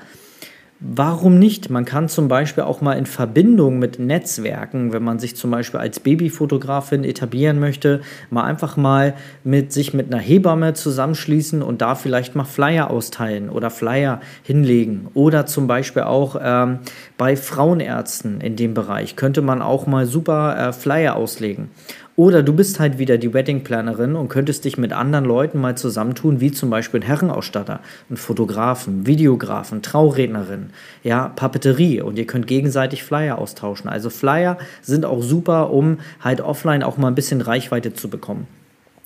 Warum 0.81 1.39
nicht? 1.39 1.69
Man 1.69 1.85
kann 1.85 2.09
zum 2.09 2.27
Beispiel 2.27 2.65
auch 2.65 2.81
mal 2.81 2.93
in 2.93 3.05
Verbindung 3.05 3.79
mit 3.79 3.97
Netzwerken, 3.97 4.91
wenn 4.91 5.03
man 5.03 5.19
sich 5.19 5.37
zum 5.37 5.49
Beispiel 5.49 5.79
als 5.79 6.01
Babyfotografin 6.01 7.05
etablieren 7.05 7.61
möchte, 7.61 8.01
mal 8.29 8.43
einfach 8.43 8.75
mal 8.75 9.13
mit 9.45 9.71
sich 9.71 9.93
mit 9.93 10.13
einer 10.13 10.21
Hebamme 10.21 10.73
zusammenschließen 10.73 11.61
und 11.61 11.81
da 11.81 11.95
vielleicht 11.95 12.35
mal 12.35 12.43
Flyer 12.43 12.91
austeilen 12.91 13.49
oder 13.49 13.69
Flyer 13.69 14.19
hinlegen. 14.43 15.07
Oder 15.13 15.45
zum 15.45 15.67
Beispiel 15.67 16.03
auch 16.03 16.35
ähm, 16.43 16.79
bei 17.17 17.37
Frauenärzten 17.37 18.41
in 18.41 18.57
dem 18.57 18.73
Bereich 18.73 19.15
könnte 19.15 19.41
man 19.41 19.61
auch 19.61 19.87
mal 19.87 20.05
super 20.05 20.57
äh, 20.57 20.73
Flyer 20.73 21.15
auslegen. 21.15 21.69
Oder 22.17 22.43
du 22.43 22.53
bist 22.53 22.79
halt 22.79 22.97
wieder 22.97 23.17
die 23.17 23.33
Weddingplanerin 23.33 24.15
und 24.15 24.29
könntest 24.29 24.63
dich 24.63 24.77
mit 24.77 24.93
anderen 24.93 25.25
Leuten 25.25 25.59
mal 25.59 25.75
zusammentun, 25.75 26.39
wie 26.39 26.51
zum 26.51 26.69
Beispiel 26.69 27.01
ein 27.01 27.05
Herrenausstatter, 27.05 27.81
ein 28.09 28.15
Fotografen, 28.15 29.05
Videografen, 29.05 29.81
Traurednerin, 29.81 30.69
ja, 31.03 31.27
Papeterie 31.27 32.01
und 32.01 32.17
ihr 32.17 32.25
könnt 32.25 32.47
gegenseitig 32.47 33.03
Flyer 33.03 33.37
austauschen. 33.37 33.89
Also 33.89 34.09
Flyer 34.09 34.57
sind 34.81 35.03
auch 35.03 35.21
super, 35.21 35.71
um 35.71 35.97
halt 36.21 36.39
offline 36.39 36.83
auch 36.83 36.95
mal 36.97 37.09
ein 37.09 37.15
bisschen 37.15 37.41
Reichweite 37.41 37.93
zu 37.93 38.09
bekommen. 38.09 38.47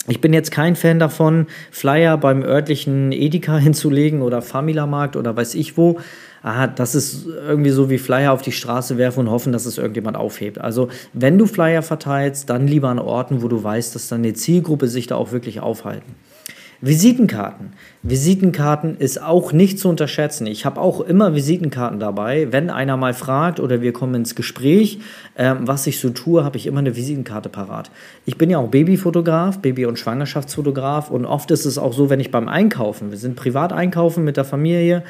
Ich 0.09 0.21
bin 0.21 0.33
jetzt 0.33 0.49
kein 0.49 0.75
Fan 0.75 0.97
davon, 0.97 1.45
Flyer 1.69 2.17
beim 2.17 2.41
örtlichen 2.41 3.11
Edeka 3.11 3.57
hinzulegen 3.59 4.21
oder 4.21 4.41
Famila-Markt 4.41 5.15
oder 5.15 5.35
weiß 5.35 5.53
ich 5.55 5.77
wo, 5.77 5.99
aha, 6.41 6.67
das 6.67 6.95
ist 6.95 7.27
irgendwie 7.27 7.69
so 7.69 7.89
wie 7.89 7.99
Flyer 7.99 8.33
auf 8.33 8.41
die 8.41 8.51
Straße 8.51 8.97
werfen 8.97 9.21
und 9.21 9.29
hoffen, 9.29 9.53
dass 9.53 9.65
es 9.65 9.77
irgendjemand 9.77 10.17
aufhebt. 10.17 10.59
Also 10.59 10.89
wenn 11.13 11.37
du 11.37 11.45
Flyer 11.45 11.83
verteilst, 11.83 12.49
dann 12.49 12.67
lieber 12.67 12.89
an 12.89 12.99
Orten, 12.99 13.43
wo 13.43 13.47
du 13.47 13.63
weißt, 13.63 13.93
dass 13.93 14.07
deine 14.07 14.33
Zielgruppe 14.33 14.87
sich 14.87 15.07
da 15.07 15.15
auch 15.15 15.31
wirklich 15.31 15.59
aufhalten. 15.59 16.15
Visitenkarten. 16.81 17.73
Visitenkarten 18.03 18.95
ist 18.97 19.21
auch 19.21 19.51
nicht 19.51 19.79
zu 19.79 19.89
unterschätzen. 19.89 20.47
Ich 20.47 20.65
habe 20.65 20.79
auch 20.79 21.01
immer 21.01 21.35
Visitenkarten 21.35 21.99
dabei. 21.99 22.47
Wenn 22.51 22.69
einer 22.69 22.95
mal 22.95 23.13
fragt 23.13 23.59
oder 23.59 23.81
wir 23.81 23.91
kommen 23.91 24.15
ins 24.15 24.33
Gespräch, 24.33 24.99
äh, 25.35 25.55
was 25.59 25.87
ich 25.87 25.99
so 25.99 26.09
tue, 26.11 26.45
habe 26.45 26.55
ich 26.55 26.67
immer 26.67 26.79
eine 26.79 26.95
Visitenkarte 26.95 27.49
parat. 27.49 27.91
Ich 28.25 28.37
bin 28.37 28.49
ja 28.49 28.59
auch 28.59 28.69
Babyfotograf, 28.69 29.59
Baby- 29.59 29.87
und 29.87 29.99
Schwangerschaftsfotograf 29.99 31.11
und 31.11 31.25
oft 31.25 31.51
ist 31.51 31.65
es 31.65 31.77
auch 31.77 31.91
so, 31.91 32.09
wenn 32.09 32.21
ich 32.21 32.31
beim 32.31 32.47
Einkaufen, 32.47 33.11
wir 33.11 33.17
sind 33.17 33.35
privat 33.35 33.73
einkaufen 33.73 34.23
mit 34.23 34.37
der 34.37 34.45
Familie, 34.45 35.03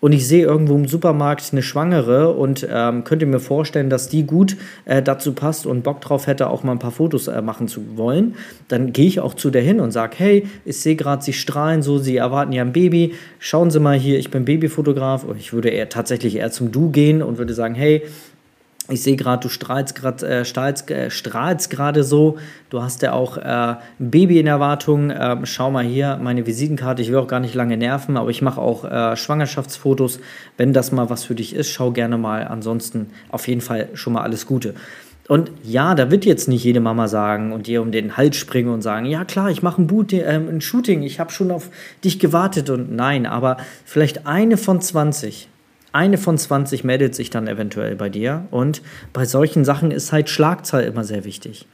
und 0.00 0.12
ich 0.12 0.26
sehe 0.26 0.44
irgendwo 0.44 0.74
im 0.74 0.88
Supermarkt 0.88 1.50
eine 1.52 1.62
Schwangere 1.62 2.32
und 2.32 2.66
ähm, 2.70 3.04
könnte 3.04 3.26
mir 3.26 3.38
vorstellen, 3.38 3.90
dass 3.90 4.08
die 4.08 4.24
gut 4.24 4.56
äh, 4.84 5.02
dazu 5.02 5.32
passt 5.32 5.66
und 5.66 5.82
Bock 5.82 6.00
drauf 6.00 6.26
hätte, 6.26 6.48
auch 6.48 6.62
mal 6.62 6.72
ein 6.72 6.78
paar 6.78 6.90
Fotos 6.90 7.28
äh, 7.28 7.42
machen 7.42 7.68
zu 7.68 7.96
wollen, 7.96 8.34
dann 8.68 8.92
gehe 8.92 9.06
ich 9.06 9.20
auch 9.20 9.34
zu 9.34 9.50
der 9.50 9.62
hin 9.62 9.80
und 9.80 9.90
sage, 9.90 10.16
hey, 10.18 10.46
ich 10.64 10.80
sehe 10.80 10.96
gerade, 10.96 11.22
Sie 11.22 11.32
strahlen 11.32 11.82
so, 11.82 11.98
Sie 11.98 12.16
erwarten 12.16 12.52
ja 12.52 12.62
ein 12.62 12.72
Baby, 12.72 13.14
schauen 13.38 13.70
Sie 13.70 13.80
mal 13.80 13.98
hier, 13.98 14.18
ich 14.18 14.30
bin 14.30 14.44
Babyfotograf. 14.44 15.24
Und 15.24 15.38
ich 15.38 15.52
würde 15.52 15.68
eher 15.68 15.88
tatsächlich 15.88 16.36
eher 16.36 16.50
zum 16.50 16.72
Du 16.72 16.90
gehen 16.90 17.22
und 17.22 17.38
würde 17.38 17.54
sagen, 17.54 17.74
hey, 17.74 18.02
ich 18.90 19.02
sehe 19.02 19.16
gerade, 19.16 19.42
du 19.42 19.48
strahlst 19.48 19.94
gerade 19.94 20.26
äh, 20.26 20.44
strahlst, 20.44 20.90
äh, 20.90 21.10
strahlst 21.10 21.70
gerade 21.70 22.04
so. 22.04 22.38
Du 22.68 22.82
hast 22.82 23.02
ja 23.02 23.12
auch 23.12 23.36
äh, 23.36 23.40
ein 23.42 24.10
Baby 24.10 24.40
in 24.40 24.46
Erwartung. 24.46 25.10
Ähm, 25.10 25.46
schau 25.46 25.70
mal 25.70 25.84
hier, 25.84 26.18
meine 26.20 26.46
Visitenkarte. 26.46 27.02
Ich 27.02 27.08
will 27.08 27.18
auch 27.18 27.26
gar 27.28 27.40
nicht 27.40 27.54
lange 27.54 27.76
nerven, 27.76 28.16
aber 28.16 28.30
ich 28.30 28.42
mache 28.42 28.60
auch 28.60 28.84
äh, 28.84 29.16
Schwangerschaftsfotos. 29.16 30.20
Wenn 30.56 30.72
das 30.72 30.92
mal 30.92 31.10
was 31.10 31.24
für 31.24 31.34
dich 31.34 31.54
ist, 31.54 31.70
schau 31.70 31.90
gerne 31.90 32.18
mal. 32.18 32.46
Ansonsten 32.46 33.10
auf 33.30 33.48
jeden 33.48 33.60
Fall 33.60 33.88
schon 33.94 34.12
mal 34.12 34.22
alles 34.22 34.46
Gute. 34.46 34.74
Und 35.28 35.52
ja, 35.62 35.94
da 35.94 36.10
wird 36.10 36.24
jetzt 36.24 36.48
nicht 36.48 36.64
jede 36.64 36.80
Mama 36.80 37.06
sagen 37.06 37.52
und 37.52 37.68
dir 37.68 37.82
um 37.82 37.92
den 37.92 38.16
Hals 38.16 38.36
springen 38.36 38.70
und 38.70 38.82
sagen, 38.82 39.06
ja 39.06 39.24
klar, 39.24 39.48
ich 39.48 39.62
mache 39.62 39.80
ein, 39.80 40.08
äh, 40.10 40.24
ein 40.24 40.60
Shooting, 40.60 41.02
ich 41.02 41.20
habe 41.20 41.30
schon 41.30 41.52
auf 41.52 41.70
dich 42.02 42.18
gewartet 42.18 42.68
und 42.68 42.90
nein, 42.92 43.26
aber 43.26 43.58
vielleicht 43.84 44.26
eine 44.26 44.56
von 44.56 44.80
20 44.80 45.48
eine 45.92 46.18
von 46.18 46.38
20 46.38 46.84
meldet 46.84 47.14
sich 47.14 47.30
dann 47.30 47.48
eventuell 47.48 47.96
bei 47.96 48.08
dir. 48.08 48.46
Und 48.50 48.82
bei 49.12 49.24
solchen 49.24 49.64
Sachen 49.64 49.90
ist 49.90 50.12
halt 50.12 50.28
Schlagzahl 50.28 50.84
immer 50.84 51.04
sehr 51.04 51.24
wichtig. 51.24 51.66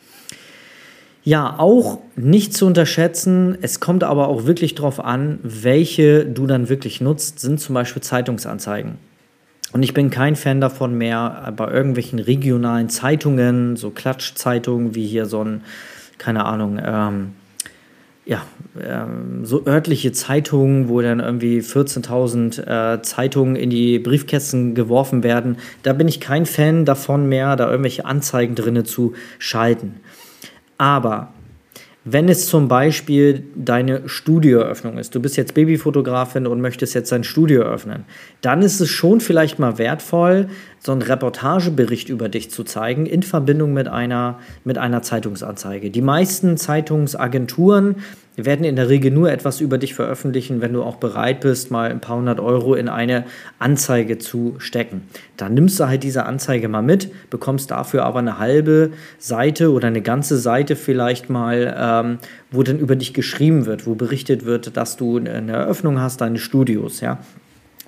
Ja, 1.22 1.56
auch 1.58 1.98
nicht 2.14 2.54
zu 2.54 2.66
unterschätzen, 2.66 3.58
es 3.60 3.80
kommt 3.80 4.04
aber 4.04 4.28
auch 4.28 4.46
wirklich 4.46 4.76
darauf 4.76 5.04
an, 5.04 5.40
welche 5.42 6.24
du 6.24 6.46
dann 6.46 6.68
wirklich 6.68 7.00
nutzt, 7.00 7.40
sind 7.40 7.58
zum 7.58 7.74
Beispiel 7.74 8.00
Zeitungsanzeigen. 8.00 8.92
Und 9.72 9.82
ich 9.82 9.92
bin 9.92 10.10
kein 10.10 10.36
Fan 10.36 10.60
davon 10.60 10.96
mehr, 10.96 11.52
bei 11.56 11.68
irgendwelchen 11.68 12.20
regionalen 12.20 12.88
Zeitungen, 12.88 13.74
so 13.74 13.90
Klatschzeitungen 13.90 14.94
wie 14.94 15.06
hier 15.06 15.26
so 15.26 15.42
ein, 15.42 15.64
keine 16.18 16.44
Ahnung, 16.44 16.80
ähm, 16.80 17.32
ja, 18.26 18.42
ähm, 18.82 19.44
so 19.44 19.64
örtliche 19.66 20.10
Zeitungen, 20.10 20.88
wo 20.88 21.00
dann 21.00 21.20
irgendwie 21.20 21.60
14.000 21.60 22.96
äh, 22.96 23.02
Zeitungen 23.02 23.54
in 23.54 23.70
die 23.70 24.00
Briefkästen 24.00 24.74
geworfen 24.74 25.22
werden. 25.22 25.58
Da 25.84 25.92
bin 25.92 26.08
ich 26.08 26.20
kein 26.20 26.44
Fan 26.44 26.84
davon 26.84 27.28
mehr, 27.28 27.54
da 27.54 27.70
irgendwelche 27.70 28.04
Anzeigen 28.04 28.56
drinne 28.56 28.82
zu 28.82 29.14
schalten. 29.38 30.00
Aber 30.76 31.32
wenn 32.08 32.28
es 32.28 32.46
zum 32.46 32.68
Beispiel 32.68 33.44
deine 33.56 34.08
Studioeröffnung 34.08 34.98
ist, 34.98 35.14
du 35.14 35.20
bist 35.20 35.36
jetzt 35.36 35.54
Babyfotografin 35.54 36.46
und 36.46 36.60
möchtest 36.60 36.94
jetzt 36.94 37.10
dein 37.10 37.24
Studio 37.24 37.62
öffnen, 37.62 38.04
dann 38.42 38.62
ist 38.62 38.80
es 38.80 38.88
schon 38.90 39.20
vielleicht 39.20 39.58
mal 39.58 39.78
wertvoll, 39.78 40.48
so 40.86 40.92
einen 40.92 41.02
Reportagebericht 41.02 42.08
über 42.08 42.28
dich 42.28 42.52
zu 42.52 42.62
zeigen 42.62 43.06
in 43.06 43.24
Verbindung 43.24 43.74
mit 43.74 43.88
einer, 43.88 44.38
mit 44.62 44.78
einer 44.78 45.02
Zeitungsanzeige. 45.02 45.90
Die 45.90 46.00
meisten 46.00 46.56
Zeitungsagenturen 46.56 47.96
werden 48.36 48.64
in 48.64 48.76
der 48.76 48.88
Regel 48.88 49.10
nur 49.10 49.32
etwas 49.32 49.60
über 49.60 49.78
dich 49.78 49.94
veröffentlichen, 49.94 50.60
wenn 50.60 50.72
du 50.72 50.84
auch 50.84 50.96
bereit 50.96 51.40
bist, 51.40 51.72
mal 51.72 51.90
ein 51.90 52.00
paar 52.00 52.18
hundert 52.18 52.38
Euro 52.38 52.74
in 52.74 52.88
eine 52.88 53.24
Anzeige 53.58 54.18
zu 54.18 54.54
stecken. 54.58 55.08
Dann 55.36 55.54
nimmst 55.54 55.80
du 55.80 55.88
halt 55.88 56.04
diese 56.04 56.24
Anzeige 56.24 56.68
mal 56.68 56.82
mit, 56.82 57.10
bekommst 57.30 57.72
dafür 57.72 58.04
aber 58.04 58.20
eine 58.20 58.38
halbe 58.38 58.92
Seite 59.18 59.72
oder 59.72 59.88
eine 59.88 60.02
ganze 60.02 60.38
Seite 60.38 60.76
vielleicht 60.76 61.30
mal, 61.30 61.74
ähm, 61.76 62.18
wo 62.52 62.62
dann 62.62 62.78
über 62.78 62.94
dich 62.94 63.12
geschrieben 63.12 63.66
wird, 63.66 63.88
wo 63.88 63.96
berichtet 63.96 64.44
wird, 64.44 64.76
dass 64.76 64.96
du 64.96 65.16
eine 65.16 65.50
Eröffnung 65.50 65.98
hast, 66.00 66.20
deine 66.20 66.38
Studios, 66.38 67.00
ja. 67.00 67.18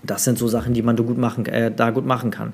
Das 0.02 0.24
sind 0.24 0.38
so 0.38 0.48
Sachen, 0.48 0.74
die 0.74 0.82
man 0.82 0.96
gut 0.96 1.18
machen, 1.18 1.46
äh, 1.46 1.72
da 1.74 1.90
gut 1.90 2.06
machen 2.06 2.30
kann. 2.30 2.52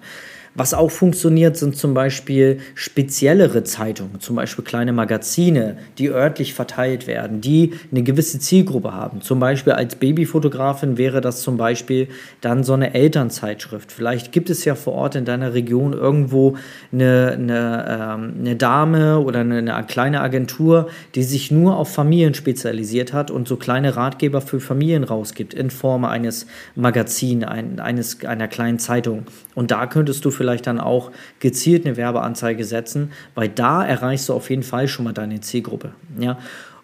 Was 0.57 0.73
auch 0.73 0.93
funktioniert, 0.93 1.57
sind 1.57 1.77
zum 1.77 1.95
Beispiel 1.95 2.61
speziellere 2.77 3.65
Zeitungen, 3.65 4.21
zum 4.21 4.37
Beispiel 4.37 4.65
kleine 4.65 4.93
Magazine, 4.93 5.79
die 5.99 6.11
örtlich 6.11 6.55
verteilt 6.55 7.09
werden, 7.09 7.41
die 7.41 7.73
eine 7.91 8.05
gewisse 8.05 8.39
Zielgruppe 8.39 8.93
haben. 8.93 9.21
Zum 9.21 9.41
Beispiel 9.41 9.73
als 9.73 9.97
Babyfotografin 9.97 10.97
wäre 10.97 11.21
das 11.21 11.43
zum 11.43 11.57
Beispiel 11.57 12.07
dann 12.41 12.63
so 12.63 12.73
eine 12.73 12.95
Elternzeitschrift. 12.95 13.91
Vielleicht 13.91 14.31
gibt 14.31 14.49
es 14.49 14.65
ja 14.65 14.77
vor 14.77 14.93
Ort 14.93 15.17
in 15.17 15.25
deiner 15.25 15.55
Region 15.55 15.93
irgendwo 15.93 16.57
eine, 16.93 17.33
eine, 17.33 17.87
ähm, 17.89 18.35
eine 18.39 18.55
Dame 18.55 19.19
oder 19.19 19.41
eine, 19.41 19.59
eine 19.59 19.87
kleine 19.89 20.21
Agentur, 20.21 20.89
die 21.17 21.25
sich 21.25 21.51
nur 21.51 21.77
auf 21.77 21.93
Familien 21.93 22.35
spezialisiert 22.35 23.13
hat 23.13 23.33
und 23.33 23.49
so 23.49 23.57
kleine 23.57 23.97
Ratgeber 23.97 24.41
für 24.41 24.61
Familien 24.61 25.03
rausgibt 25.03 25.53
in 25.53 25.71
Form 25.71 26.05
eines 26.05 26.47
Magazins, 26.77 27.43
ein, 27.43 27.81
eines, 27.81 28.25
einer 28.25 28.47
kleinen 28.47 28.79
Zeitung. 28.79 29.25
Und 29.57 29.73
da 29.73 29.87
könntest 29.87 30.25
du 30.25 30.31
vielleicht 30.31 30.44
vielleicht 30.45 30.67
dann 30.67 30.79
auch 30.79 31.11
gezielt 31.41 31.87
eine 31.87 31.97
Werbeanzeige 31.97 32.65
setzen, 32.65 33.13
weil 33.35 33.49
da 33.49 33.85
erreichst 33.85 34.29
du 34.29 34.35
auf 34.35 34.51
jeden 34.51 34.63
Fall 34.63 34.89
schon 34.89 35.07
mal 35.07 35.15
deine 35.15 35.41
Zielgruppe. 35.41 35.93
Ja. 36.19 36.39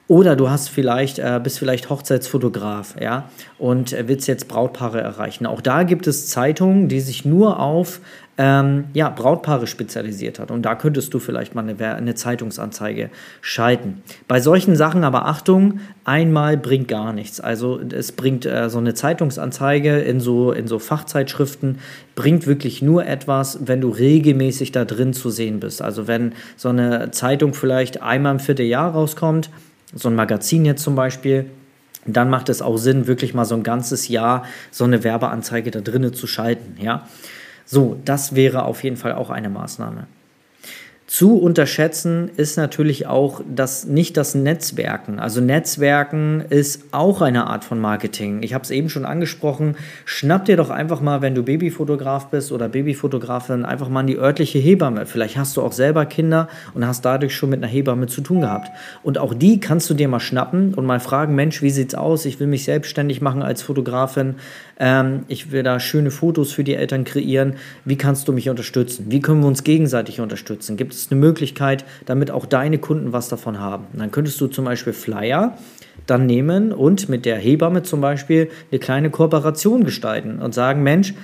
Oder 0.08 0.34
du 0.34 0.50
hast 0.50 0.70
vielleicht, 0.70 1.20
äh, 1.20 1.38
bist 1.40 1.58
vielleicht 1.60 1.88
Hochzeitsfotograf, 1.88 2.96
ja, 3.00 3.28
und 3.58 3.94
willst 4.08 4.26
jetzt 4.26 4.48
Brautpaare 4.48 5.00
erreichen. 5.00 5.46
Auch 5.46 5.60
da 5.60 5.84
gibt 5.84 6.08
es 6.08 6.26
Zeitungen, 6.26 6.88
die 6.88 7.00
sich 7.00 7.24
nur 7.24 7.60
auf 7.60 8.00
ähm, 8.38 8.84
ja, 8.94 9.10
Brautpaare 9.10 9.66
spezialisiert 9.66 10.38
hat. 10.38 10.50
Und 10.50 10.62
da 10.62 10.74
könntest 10.74 11.12
du 11.12 11.18
vielleicht 11.18 11.54
mal 11.54 11.68
eine, 11.68 11.94
eine 11.94 12.14
Zeitungsanzeige 12.14 13.10
schalten. 13.42 14.02
Bei 14.28 14.40
solchen 14.40 14.76
Sachen 14.76 15.04
aber 15.04 15.26
Achtung, 15.26 15.80
einmal 16.04 16.56
bringt 16.56 16.88
gar 16.88 17.12
nichts. 17.12 17.40
Also 17.40 17.78
es 17.78 18.12
bringt 18.12 18.46
äh, 18.46 18.70
so 18.70 18.78
eine 18.78 18.94
Zeitungsanzeige 18.94 19.98
in 19.98 20.20
so, 20.20 20.52
in 20.52 20.68
so 20.68 20.78
Fachzeitschriften, 20.78 21.80
bringt 22.14 22.46
wirklich 22.46 22.80
nur 22.80 23.04
etwas, 23.06 23.58
wenn 23.66 23.80
du 23.80 23.90
regelmäßig 23.90 24.72
da 24.72 24.84
drin 24.84 25.12
zu 25.12 25.30
sehen 25.30 25.60
bist. 25.60 25.82
Also 25.82 26.06
wenn 26.06 26.32
so 26.56 26.70
eine 26.70 27.10
Zeitung 27.10 27.52
vielleicht 27.52 28.00
einmal 28.00 28.32
im 28.32 28.40
Vierteljahr 28.40 28.92
rauskommt, 28.92 29.50
so 29.94 30.08
ein 30.08 30.14
Magazin 30.14 30.64
jetzt 30.64 30.82
zum 30.82 30.94
Beispiel, 30.94 31.46
dann 32.06 32.30
macht 32.30 32.48
es 32.48 32.62
auch 32.62 32.78
Sinn, 32.78 33.06
wirklich 33.06 33.34
mal 33.34 33.44
so 33.44 33.54
ein 33.54 33.62
ganzes 33.62 34.08
Jahr 34.08 34.44
so 34.70 34.84
eine 34.84 35.04
Werbeanzeige 35.04 35.70
da 35.70 35.80
drinnen 35.80 36.14
zu 36.14 36.26
schalten, 36.26 36.76
ja. 36.80 37.06
So, 37.72 37.96
das 38.04 38.34
wäre 38.34 38.64
auf 38.64 38.82
jeden 38.82 38.96
Fall 38.96 39.12
auch 39.12 39.30
eine 39.30 39.48
Maßnahme. 39.48 40.08
Zu 41.10 41.38
unterschätzen 41.38 42.30
ist 42.36 42.56
natürlich 42.56 43.08
auch 43.08 43.40
das 43.52 43.84
nicht 43.84 44.16
das 44.16 44.36
Netzwerken. 44.36 45.18
Also 45.18 45.40
Netzwerken 45.40 46.44
ist 46.50 46.84
auch 46.92 47.20
eine 47.20 47.48
Art 47.48 47.64
von 47.64 47.80
Marketing. 47.80 48.44
Ich 48.44 48.54
habe 48.54 48.62
es 48.62 48.70
eben 48.70 48.88
schon 48.88 49.04
angesprochen. 49.04 49.74
Schnapp 50.04 50.44
dir 50.44 50.56
doch 50.56 50.70
einfach 50.70 51.00
mal, 51.00 51.20
wenn 51.20 51.34
du 51.34 51.42
Babyfotograf 51.42 52.28
bist 52.28 52.52
oder 52.52 52.68
Babyfotografin, 52.68 53.64
einfach 53.64 53.88
mal 53.88 54.04
die 54.04 54.18
örtliche 54.18 54.60
Hebamme. 54.60 55.04
Vielleicht 55.04 55.36
hast 55.36 55.56
du 55.56 55.62
auch 55.62 55.72
selber 55.72 56.06
Kinder 56.06 56.48
und 56.74 56.86
hast 56.86 57.04
dadurch 57.04 57.34
schon 57.34 57.50
mit 57.50 57.60
einer 57.60 57.72
Hebamme 57.72 58.06
zu 58.06 58.20
tun 58.20 58.42
gehabt. 58.42 58.70
Und 59.02 59.18
auch 59.18 59.34
die 59.34 59.58
kannst 59.58 59.90
du 59.90 59.94
dir 59.94 60.06
mal 60.06 60.20
schnappen 60.20 60.74
und 60.74 60.86
mal 60.86 61.00
fragen, 61.00 61.34
Mensch, 61.34 61.60
wie 61.60 61.70
sieht's 61.70 61.96
aus? 61.96 62.24
Ich 62.24 62.38
will 62.38 62.46
mich 62.46 62.62
selbstständig 62.62 63.20
machen 63.20 63.42
als 63.42 63.62
Fotografin. 63.62 64.36
Ähm, 64.78 65.24
ich 65.26 65.50
will 65.50 65.64
da 65.64 65.80
schöne 65.80 66.12
Fotos 66.12 66.52
für 66.52 66.62
die 66.62 66.76
Eltern 66.76 67.02
kreieren. 67.02 67.54
Wie 67.84 67.96
kannst 67.96 68.28
du 68.28 68.32
mich 68.32 68.48
unterstützen? 68.48 69.06
Wie 69.08 69.18
können 69.18 69.40
wir 69.40 69.48
uns 69.48 69.64
gegenseitig 69.64 70.20
unterstützen? 70.20 70.76
Gibt 70.76 70.94
es 70.94 70.99
ist 71.02 71.12
eine 71.12 71.20
Möglichkeit, 71.20 71.84
damit 72.06 72.30
auch 72.30 72.46
deine 72.46 72.78
Kunden 72.78 73.12
was 73.12 73.28
davon 73.28 73.58
haben. 73.58 73.86
Und 73.92 74.00
dann 74.00 74.10
könntest 74.10 74.40
du 74.40 74.46
zum 74.46 74.64
Beispiel 74.64 74.92
Flyer 74.92 75.56
dann 76.06 76.26
nehmen 76.26 76.72
und 76.72 77.08
mit 77.08 77.24
der 77.24 77.36
Hebamme 77.36 77.82
zum 77.82 78.00
Beispiel 78.00 78.50
eine 78.70 78.78
kleine 78.78 79.10
Kooperation 79.10 79.84
gestalten 79.84 80.40
und 80.40 80.54
sagen, 80.54 80.82
Mensch, 80.82 81.14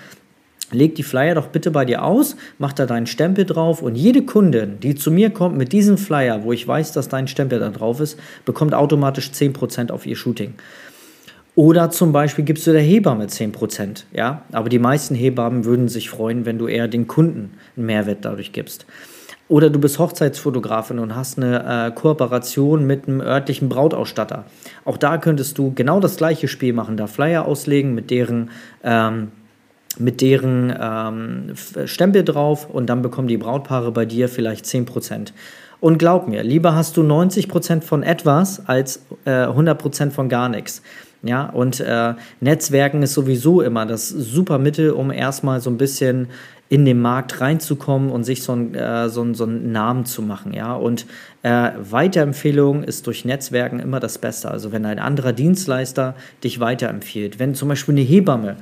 leg 0.73 0.95
die 0.95 1.03
Flyer 1.03 1.35
doch 1.35 1.49
bitte 1.49 1.71
bei 1.71 1.85
dir 1.85 2.05
aus, 2.05 2.37
mach 2.59 2.73
da 2.73 2.87
deinen 2.87 3.07
Stempel 3.07 3.45
drauf 3.45 3.83
und 3.83 3.95
jede 3.95 4.23
Kundin, 4.23 4.81
die 4.81 4.95
zu 4.95 5.11
mir 5.11 5.31
kommt 5.31 5.57
mit 5.57 5.73
diesem 5.73 5.99
Flyer, 5.99 6.43
wo 6.45 6.53
ich 6.53 6.67
weiß, 6.67 6.93
dass 6.93 7.09
dein 7.09 7.29
Stempel 7.29 7.61
da 7.61 7.71
drauf 7.71 8.01
ist, 8.01 8.19
bekommt 8.45 8.75
automatisch 8.75 9.31
10% 9.31 9.91
auf 9.91 10.07
ihr 10.07 10.17
Shooting. 10.17 10.55
Oder 11.55 11.91
zum 11.91 12.13
Beispiel 12.13 12.45
gibst 12.45 12.67
du 12.67 12.73
der 12.73 12.83
Hebamme 12.83 13.27
10%, 13.27 14.05
ja. 14.13 14.43
Aber 14.53 14.69
die 14.69 14.79
meisten 14.79 15.15
Hebammen 15.15 15.65
würden 15.65 15.89
sich 15.89 16.11
freuen, 16.11 16.45
wenn 16.45 16.59
du 16.59 16.69
eher 16.69 16.87
den 16.87 17.07
Kunden 17.07 17.55
einen 17.77 17.87
Mehrwert 17.87 18.27
dadurch 18.27 18.53
gibst. 18.53 18.85
Oder 19.49 19.71
du 19.71 19.79
bist 19.79 19.99
Hochzeitsfotografin 19.99 20.99
und 20.99 21.15
hast 21.15 21.39
eine 21.39 21.89
äh, 21.89 21.91
Kooperation 21.93 22.85
mit 22.85 23.07
einem 23.07 23.21
örtlichen 23.21 23.69
Brautausstatter. 23.69 24.45
Auch 24.85 24.97
da 24.97 25.19
könntest 25.19 25.57
du 25.59 25.73
genau 25.73 26.01
das 26.01 26.17
gleiche 26.17 26.49
Spiel 26.49 26.73
machen, 26.73 26.97
da 26.97 27.07
Flyer 27.07 27.45
auslegen 27.45 27.95
mit 27.95 28.11
deren, 28.11 28.51
ähm, 28.83 29.31
mit 29.99 30.21
deren 30.21 30.75
ähm, 30.81 31.55
Stempel 31.87 32.25
drauf 32.25 32.69
und 32.69 32.87
dann 32.87 33.03
bekommen 33.03 33.29
die 33.29 33.37
Brautpaare 33.37 33.93
bei 33.93 34.05
dir 34.05 34.29
vielleicht 34.29 34.65
10%. 34.65 35.33
Und 35.79 35.99
glaub 35.99 36.27
mir, 36.27 36.43
lieber 36.43 36.75
hast 36.75 36.97
du 36.97 37.03
90% 37.03 37.83
von 37.83 38.03
etwas 38.03 38.67
als 38.67 39.03
äh, 39.27 39.31
100% 39.31 40.11
von 40.11 40.29
gar 40.29 40.49
nichts. 40.49 40.83
Ja, 41.23 41.47
und 41.47 41.81
äh, 41.81 42.15
Netzwerken 42.41 43.03
ist 43.03 43.15
sowieso 43.15 43.61
immer 43.61 43.85
das 43.85 44.09
super 44.09 44.59
Mittel, 44.59 44.91
um 44.91 45.11
erstmal 45.11 45.61
so 45.61 45.71
ein 45.71 45.77
bisschen 45.77 46.29
in 46.69 46.85
den 46.85 47.01
Markt 47.01 47.41
reinzukommen 47.41 48.11
und 48.11 48.25
sich 48.25 48.43
so, 48.43 48.53
ein, 48.53 48.75
äh, 48.75 49.09
so, 49.09 49.23
ein, 49.23 49.35
so 49.35 49.45
einen 49.45 49.71
Namen 49.71 50.05
zu 50.05 50.23
machen. 50.23 50.53
Ja? 50.53 50.75
Und 50.75 51.07
äh, 51.43 51.71
Weiterempfehlung 51.79 52.83
ist 52.83 53.07
durch 53.07 53.25
Netzwerken 53.25 53.79
immer 53.79 54.01
das 54.01 54.19
Beste. 54.19 54.51
Also 54.51 54.73
wenn 54.73 54.85
ein 54.85 54.99
anderer 54.99 55.33
Dienstleister 55.33 56.15
dich 56.43 56.59
weiterempfiehlt, 56.59 57.39
wenn 57.39 57.55
zum 57.55 57.69
Beispiel 57.69 57.95
eine 57.95 58.03
Hebamme 58.03 58.57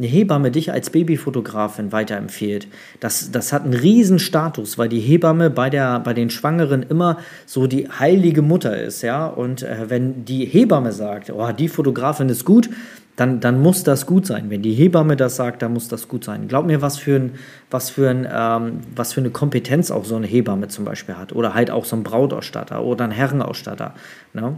eine 0.00 0.08
Hebamme 0.08 0.50
dich 0.50 0.72
als 0.72 0.88
Babyfotografin 0.90 1.92
weiterempfiehlt, 1.92 2.68
das, 3.00 3.30
das 3.30 3.52
hat 3.52 3.64
einen 3.64 3.74
riesen 3.74 4.18
Status, 4.18 4.78
weil 4.78 4.88
die 4.88 4.98
Hebamme 4.98 5.50
bei, 5.50 5.68
der, 5.68 6.00
bei 6.00 6.14
den 6.14 6.30
Schwangeren 6.30 6.82
immer 6.82 7.18
so 7.44 7.66
die 7.66 7.88
heilige 7.88 8.40
Mutter 8.40 8.80
ist, 8.80 9.02
ja. 9.02 9.26
Und 9.26 9.62
äh, 9.62 9.88
wenn 9.88 10.24
die 10.24 10.46
Hebamme 10.46 10.92
sagt, 10.92 11.30
oh, 11.30 11.52
die 11.52 11.68
Fotografin 11.68 12.30
ist 12.30 12.46
gut, 12.46 12.70
dann, 13.16 13.40
dann 13.40 13.60
muss 13.60 13.84
das 13.84 14.06
gut 14.06 14.24
sein. 14.26 14.48
Wenn 14.48 14.62
die 14.62 14.72
Hebamme 14.72 15.14
das 15.14 15.36
sagt, 15.36 15.60
dann 15.60 15.74
muss 15.74 15.88
das 15.88 16.08
gut 16.08 16.24
sein. 16.24 16.48
Glaub 16.48 16.64
mir, 16.64 16.80
was 16.80 16.96
für, 16.96 17.16
ein, 17.16 17.32
was, 17.70 17.90
für 17.90 18.08
ein, 18.08 18.26
ähm, 18.32 18.80
was 18.96 19.12
für 19.12 19.20
eine 19.20 19.28
Kompetenz 19.28 19.90
auch 19.90 20.06
so 20.06 20.16
eine 20.16 20.26
Hebamme 20.26 20.68
zum 20.68 20.86
Beispiel 20.86 21.16
hat. 21.16 21.34
Oder 21.34 21.52
halt 21.52 21.70
auch 21.70 21.84
so 21.84 21.96
ein 21.96 22.02
Brautausstatter 22.02 22.82
oder 22.82 23.04
ein 23.04 23.10
Herrenausstatter. 23.10 23.94
Ne? 24.32 24.56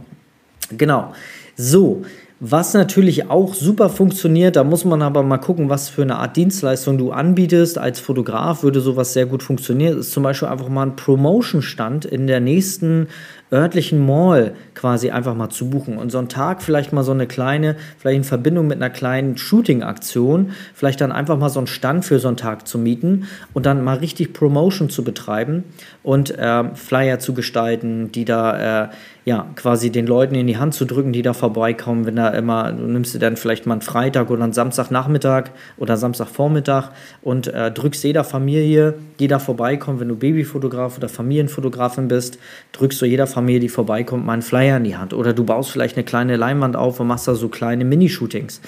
Genau. 0.77 1.13
So, 1.57 2.03
was 2.45 2.73
natürlich 2.73 3.29
auch 3.29 3.53
super 3.53 3.87
funktioniert, 3.87 4.57
da 4.57 4.65
muss 4.65 4.83
man 4.83 5.01
aber 5.01 5.23
mal 5.23 5.37
gucken, 5.37 5.69
was 5.69 5.87
für 5.87 6.01
eine 6.01 6.17
Art 6.17 6.35
Dienstleistung 6.35 6.97
du 6.97 7.13
anbietest. 7.13 7.77
Als 7.77 8.01
Fotograf 8.01 8.63
würde 8.63 8.81
sowas 8.81 9.13
sehr 9.13 9.25
gut 9.25 9.43
funktionieren. 9.43 9.97
Ist 9.97 10.11
zum 10.11 10.23
Beispiel 10.23 10.49
einfach 10.49 10.67
mal 10.67 10.87
ein 10.87 10.97
Promotion-Stand 10.97 12.03
in 12.03 12.27
der 12.27 12.41
nächsten 12.41 13.07
örtlichen 13.53 14.05
Mall 14.05 14.55
quasi 14.73 15.11
einfach 15.11 15.35
mal 15.35 15.49
zu 15.49 15.69
buchen 15.69 15.97
und 15.97 16.11
so 16.11 16.17
einen 16.17 16.27
Tag 16.27 16.63
vielleicht 16.63 16.91
mal 16.91 17.03
so 17.03 17.11
eine 17.11 17.27
kleine, 17.27 17.75
vielleicht 17.99 18.17
in 18.17 18.23
Verbindung 18.23 18.67
mit 18.67 18.77
einer 18.77 18.89
kleinen 18.89 19.37
Shooting-Aktion, 19.37 20.51
vielleicht 20.73 20.99
dann 21.01 21.11
einfach 21.11 21.37
mal 21.37 21.49
so 21.49 21.59
einen 21.59 21.67
Stand 21.67 22.03
für 22.03 22.17
so 22.17 22.27
einen 22.27 22.37
Tag 22.37 22.67
zu 22.67 22.79
mieten 22.79 23.27
und 23.53 23.67
dann 23.67 23.83
mal 23.83 23.97
richtig 23.97 24.33
Promotion 24.33 24.89
zu 24.89 25.03
betreiben 25.03 25.63
und 26.01 26.37
äh, 26.37 26.73
Flyer 26.73 27.19
zu 27.19 27.33
gestalten, 27.33 28.11
die 28.11 28.25
da 28.25 28.85
äh, 28.85 28.89
ja, 29.25 29.47
quasi 29.55 29.91
den 29.91 30.07
Leuten 30.07 30.35
in 30.35 30.47
die 30.47 30.57
Hand 30.57 30.73
zu 30.73 30.85
drücken, 30.85 31.13
die 31.13 31.21
da 31.21 31.33
vorbeikommen, 31.33 32.05
wenn 32.05 32.15
da 32.15 32.32
immer, 32.35 32.71
du 32.71 32.83
nimmst 32.83 33.13
dir 33.13 33.19
dann 33.19 33.37
vielleicht 33.37 33.65
mal 33.65 33.73
einen 33.73 33.81
Freitag 33.81 34.29
oder 34.29 34.43
einen 34.43 34.53
Samstagnachmittag 34.53 35.51
oder 35.77 35.97
Samstagvormittag 35.97 36.89
und 37.21 37.47
äh, 37.47 37.71
drückst 37.71 38.03
jeder 38.03 38.23
Familie, 38.23 38.95
die 39.19 39.27
da 39.27 39.39
vorbeikommt, 39.39 39.99
wenn 39.99 40.09
du 40.09 40.15
Babyfotograf 40.15 40.97
oder 40.97 41.09
Familienfotografin 41.09 42.07
bist, 42.07 42.37
drückst 42.71 43.01
du 43.01 43.05
jeder 43.05 43.27
Familie, 43.27 43.59
die 43.59 43.69
vorbeikommt, 43.69 44.25
mal 44.25 44.33
einen 44.33 44.41
Flyer 44.41 44.77
in 44.77 44.83
die 44.83 44.97
Hand. 44.97 45.13
Oder 45.13 45.33
du 45.33 45.43
baust 45.43 45.71
vielleicht 45.71 45.97
eine 45.97 46.03
kleine 46.03 46.35
Leinwand 46.35 46.75
auf 46.75 46.99
und 46.99 47.07
machst 47.07 47.27
da 47.27 47.35
so 47.35 47.49
kleine 47.49 47.85
Minishootings 47.85 48.61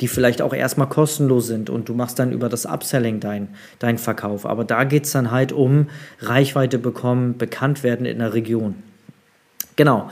die 0.00 0.08
vielleicht 0.08 0.42
auch 0.42 0.52
erstmal 0.52 0.88
kostenlos 0.88 1.46
sind 1.46 1.70
und 1.70 1.88
du 1.88 1.94
machst 1.94 2.18
dann 2.18 2.32
über 2.32 2.48
das 2.48 2.66
Upselling 2.66 3.20
deinen 3.20 3.48
dein 3.78 3.98
Verkauf. 3.98 4.46
Aber 4.46 4.64
da 4.64 4.82
geht 4.82 5.04
es 5.04 5.12
dann 5.12 5.30
halt 5.30 5.52
um 5.52 5.86
Reichweite 6.20 6.78
bekommen, 6.78 7.38
bekannt 7.38 7.84
werden 7.84 8.04
in 8.04 8.18
der 8.18 8.34
Region. 8.34 8.74
Genau. 9.76 10.10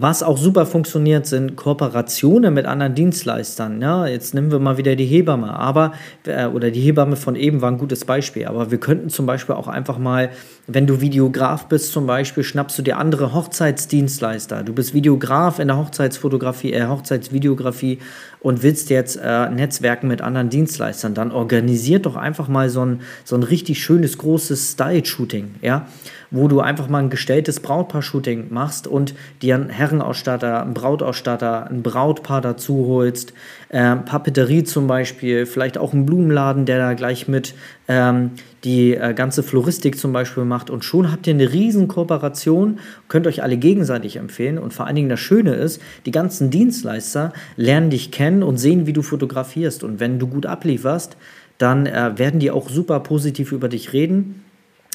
Was 0.00 0.22
auch 0.22 0.38
super 0.38 0.64
funktioniert, 0.64 1.26
sind 1.26 1.56
Kooperationen 1.56 2.54
mit 2.54 2.66
anderen 2.66 2.94
Dienstleistern. 2.94 3.82
Ja, 3.82 4.06
jetzt 4.06 4.32
nehmen 4.32 4.52
wir 4.52 4.60
mal 4.60 4.76
wieder 4.76 4.94
die 4.94 5.06
Hebamme, 5.06 5.52
aber 5.52 5.92
äh, 6.24 6.46
oder 6.46 6.70
die 6.70 6.80
Hebamme 6.80 7.16
von 7.16 7.34
eben 7.34 7.62
war 7.62 7.72
ein 7.72 7.78
gutes 7.78 8.04
Beispiel. 8.04 8.46
Aber 8.46 8.70
wir 8.70 8.78
könnten 8.78 9.08
zum 9.08 9.26
Beispiel 9.26 9.56
auch 9.56 9.66
einfach 9.66 9.98
mal, 9.98 10.30
wenn 10.68 10.86
du 10.86 11.00
Videograf 11.00 11.66
bist, 11.66 11.90
zum 11.90 12.06
Beispiel, 12.06 12.44
schnappst 12.44 12.78
du 12.78 12.82
dir 12.82 12.96
andere 12.96 13.34
Hochzeitsdienstleister. 13.34 14.62
Du 14.62 14.72
bist 14.72 14.94
Videograf 14.94 15.58
in 15.58 15.66
der 15.66 15.78
Hochzeitsfotografie, 15.78 16.74
äh, 16.74 16.86
Hochzeitsvideografie 16.86 17.98
und 18.38 18.62
willst 18.62 18.90
jetzt 18.90 19.16
äh, 19.20 19.50
Netzwerken 19.50 20.06
mit 20.06 20.20
anderen 20.22 20.48
Dienstleistern. 20.48 21.14
Dann 21.14 21.32
organisiert 21.32 22.06
doch 22.06 22.14
einfach 22.14 22.46
mal 22.46 22.70
so 22.70 22.84
ein, 22.84 23.00
so 23.24 23.34
ein 23.34 23.42
richtig 23.42 23.82
schönes, 23.82 24.16
großes 24.16 24.74
Style-Shooting. 24.74 25.56
Ja 25.60 25.88
wo 26.30 26.48
du 26.48 26.60
einfach 26.60 26.88
mal 26.88 26.98
ein 26.98 27.10
gestelltes 27.10 27.60
Brautpaar-Shooting 27.60 28.48
machst 28.50 28.86
und 28.86 29.14
dir 29.42 29.54
einen 29.54 29.70
Herrenausstatter, 29.70 30.62
einen 30.62 30.74
Brautausstatter, 30.74 31.70
ein 31.70 31.82
Brautpaar 31.82 32.40
dazu 32.40 32.86
holst, 32.86 33.32
äh, 33.70 33.96
Papeterie 33.96 34.64
zum 34.64 34.86
Beispiel, 34.86 35.46
vielleicht 35.46 35.78
auch 35.78 35.92
einen 35.92 36.06
Blumenladen, 36.06 36.66
der 36.66 36.78
da 36.78 36.94
gleich 36.94 37.28
mit 37.28 37.54
ähm, 37.88 38.32
die 38.64 38.94
äh, 38.94 39.14
ganze 39.14 39.42
Floristik 39.42 39.98
zum 39.98 40.12
Beispiel 40.12 40.44
macht. 40.44 40.70
Und 40.70 40.84
schon 40.84 41.10
habt 41.10 41.26
ihr 41.26 41.34
eine 41.34 41.52
riesen 41.52 41.88
Kooperation, 41.88 42.78
könnt 43.08 43.26
euch 43.26 43.42
alle 43.42 43.56
gegenseitig 43.56 44.16
empfehlen. 44.16 44.58
Und 44.58 44.74
vor 44.74 44.86
allen 44.86 44.96
Dingen 44.96 45.08
das 45.08 45.20
Schöne 45.20 45.54
ist, 45.54 45.80
die 46.06 46.10
ganzen 46.10 46.50
Dienstleister 46.50 47.32
lernen 47.56 47.90
dich 47.90 48.10
kennen 48.10 48.42
und 48.42 48.58
sehen, 48.58 48.86
wie 48.86 48.92
du 48.92 49.02
fotografierst. 49.02 49.84
Und 49.84 50.00
wenn 50.00 50.18
du 50.18 50.26
gut 50.26 50.46
ablieferst, 50.46 51.16
dann 51.56 51.86
äh, 51.86 52.16
werden 52.16 52.40
die 52.40 52.50
auch 52.50 52.68
super 52.68 53.00
positiv 53.00 53.52
über 53.52 53.68
dich 53.68 53.92
reden 53.92 54.44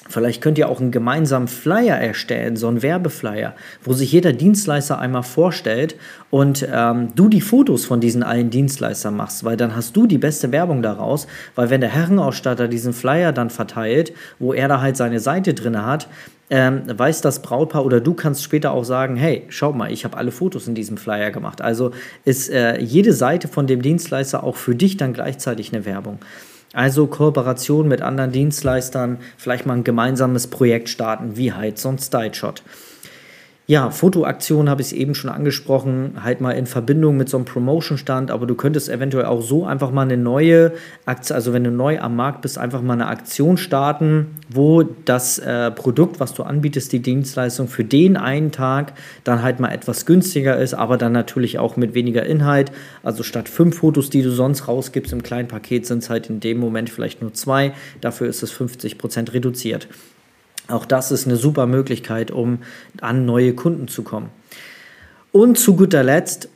Vielleicht 0.10 0.42
könnt 0.42 0.58
ihr 0.58 0.70
auch 0.70 0.82
einen 0.82 0.92
gemeinsamen 0.92 1.48
Flyer 1.48 1.96
erstellen, 1.96 2.58
so 2.58 2.68
einen 2.68 2.82
Werbeflyer, 2.82 3.56
wo 3.84 3.94
sich 3.94 4.12
jeder 4.12 4.34
Dienstleister 4.34 5.00
einmal 5.00 5.24
vorstellt 5.24 5.96
und 6.30 6.68
ähm, 6.72 7.10
du 7.16 7.30
die 7.30 7.42
Fotos 7.42 7.86
von 7.86 8.02
diesen 8.02 8.22
allen 8.22 8.50
Dienstleistern 8.50 9.16
machst, 9.16 9.44
weil 9.46 9.56
dann 9.56 9.76
hast 9.76 9.96
du 9.96 10.06
die 10.06 10.18
beste 10.18 10.52
Werbung 10.52 10.82
daraus, 10.82 11.28
weil 11.56 11.70
wenn 11.70 11.82
der 11.82 11.90
Herrenausstatter 11.90 12.68
diesen 12.68 12.92
Flyer 12.92 13.32
dann 13.32 13.50
verteilt, 13.50 14.14
wo 14.40 14.54
er 14.54 14.68
da 14.68 14.82
halt 14.82 14.98
seine 14.98 15.22
Seite 15.22 15.54
drin 15.54 15.84
hat, 15.84 16.08
ähm, 16.50 16.84
weiß 16.86 17.22
das 17.22 17.42
Brautpaar 17.42 17.86
oder 17.86 18.02
du 18.02 18.14
kannst 18.14 18.44
später 18.44 18.74
auch 18.74 18.84
sagen, 18.84 19.16
hey, 19.16 19.44
schau 19.48 19.72
mal, 19.72 19.92
ich 19.92 20.04
habe 20.04 20.18
alle 20.18 20.32
Fotos 20.32 20.68
in 20.68 20.76
diesem 20.76 20.98
Flyer 20.98 21.32
gemacht. 21.32 21.62
Also 21.62 21.92
ist 22.26 22.50
äh, 22.50 22.80
jede 22.80 23.14
Seite 23.14 23.48
von 23.48 23.66
dem 23.68 23.82
Dienstleister 23.82 24.44
auch 24.44 24.58
für 24.58 24.76
dich 24.76 24.98
dann 24.98 25.14
gleichzeitig 25.14 25.74
eine 25.74 25.86
Werbung. 25.86 26.20
Also 26.74 27.06
Kooperation 27.06 27.88
mit 27.88 28.02
anderen 28.02 28.32
Dienstleistern, 28.32 29.20
vielleicht 29.38 29.68
mal 29.68 29.76
ein 29.76 29.84
gemeinsames 29.84 30.48
Projekt 30.48 30.90
starten, 30.90 31.38
wie 31.38 31.54
halt 31.54 31.78
sonst 31.78 32.08
Styshot. 32.08 32.64
Ja, 33.66 33.92
Fotoaktion 33.92 34.70
habe 34.70 34.82
ich 34.82 34.94
eben 34.94 35.16
schon 35.16 35.30
angesprochen, 35.30 36.16
halt 36.22 36.42
mal 36.42 36.52
in 36.52 36.66
Verbindung 36.66 37.16
mit 37.16 37.30
so 37.30 37.38
einem 37.38 37.46
Promotion-Stand, 37.46 38.30
aber 38.30 38.46
du 38.46 38.56
könntest 38.56 38.90
eventuell 38.90 39.24
auch 39.24 39.42
so 39.42 39.66
einfach 39.66 39.90
mal 39.90 40.02
eine 40.02 40.18
neue 40.18 40.74
Aktion, 41.06 41.36
also 41.36 41.54
wenn 41.54 41.64
du 41.64 41.72
neu 41.72 41.98
am 42.02 42.18
Markt 42.18 42.42
bist, 42.42 42.58
einfach 42.58 42.82
mal 42.82 42.94
eine 42.94 43.08
Aktion 43.08 43.56
starten, 43.56 44.36
wo 44.50 44.84
das 44.84 45.40
äh, 45.40 45.72
Produkt, 45.72 46.20
was 46.20 46.34
du 46.34 46.44
anbietest, 46.44 46.92
die 46.92 47.00
Dienstleistung 47.00 47.70
für 47.70 47.86
den 47.86 48.18
einen 48.18 48.52
Tag 48.52 48.96
dann 49.24 49.42
halt 49.42 49.62
mal 49.62 49.70
etwas 49.72 50.06
günstiger 50.06 50.58
ist, 50.58 50.74
aber 50.74 50.98
dann 50.98 51.14
natürlich 51.14 51.58
auch 51.58 51.78
mit 51.78 51.94
weniger 51.94 52.26
Inhalt. 52.26 52.74
Also 53.02 53.24
statt 53.24 53.48
fünf 53.48 53.78
Fotos, 53.78 54.10
die 54.10 54.24
du 54.24 54.32
sonst 54.32 54.68
rausgibst 54.68 55.14
im 55.14 55.24
kleinen 55.24 55.48
Paket, 55.48 55.86
sind 55.86 56.00
es 56.00 56.10
halt 56.10 56.30
in 56.30 56.42
dem 56.42 56.60
Moment 56.60 56.90
vielleicht 56.90 57.22
nur 57.22 57.34
zwei. 57.34 57.72
Dafür 58.02 58.28
ist 58.28 58.44
es 58.44 58.52
50% 58.52 59.32
reduziert. 59.32 59.88
Auch 60.68 60.86
das 60.86 61.12
ist 61.12 61.28
eine 61.28 61.36
super 61.36 61.68
Möglichkeit, 61.68 62.32
um 62.32 62.60
an 63.02 63.26
neue 63.26 63.54
Kunden 63.54 63.88
zu 63.88 64.04
kommen. 64.04 64.30
Und 65.32 65.58
zu 65.58 65.76
guter 65.76 66.04
Letzt 66.04 66.50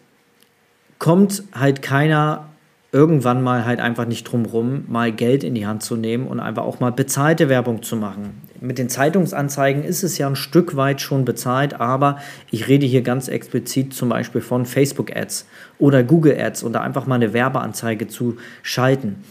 kommt 0.99 1.43
halt 1.53 1.81
keiner 1.81 2.47
irgendwann 2.91 3.43
mal 3.43 3.65
halt 3.65 3.79
einfach 3.79 4.05
nicht 4.05 4.23
drum 4.23 4.45
rum, 4.45 4.85
mal 4.87 5.11
Geld 5.11 5.43
in 5.43 5.53
die 5.55 5.67
Hand 5.67 5.83
zu 5.83 5.97
nehmen 5.97 6.25
und 6.25 6.39
einfach 6.39 6.63
auch 6.63 6.79
mal 6.79 6.91
bezahlte 6.91 7.49
Werbung 7.49 7.83
zu 7.83 7.97
machen. 7.97 8.41
Mit 8.61 8.77
den 8.77 8.89
Zeitungsanzeigen 8.89 9.83
ist 9.83 10.03
es 10.03 10.17
ja 10.17 10.27
ein 10.27 10.35
Stück 10.35 10.75
weit 10.77 11.01
schon 11.01 11.25
bezahlt, 11.25 11.79
aber 11.79 12.17
ich 12.49 12.67
rede 12.67 12.85
hier 12.85 13.01
ganz 13.01 13.27
explizit 13.27 13.93
zum 13.93 14.09
Beispiel 14.09 14.41
von 14.41 14.65
Facebook 14.65 15.15
Ads 15.15 15.45
oder 15.79 16.01
Google 16.01 16.39
Ads 16.39 16.63
und 16.63 16.73
da 16.73 16.81
einfach 16.81 17.05
mal 17.05 17.15
eine 17.15 17.33
Werbeanzeige 17.33 18.07
zu 18.07 18.37
schalten. 18.63 19.23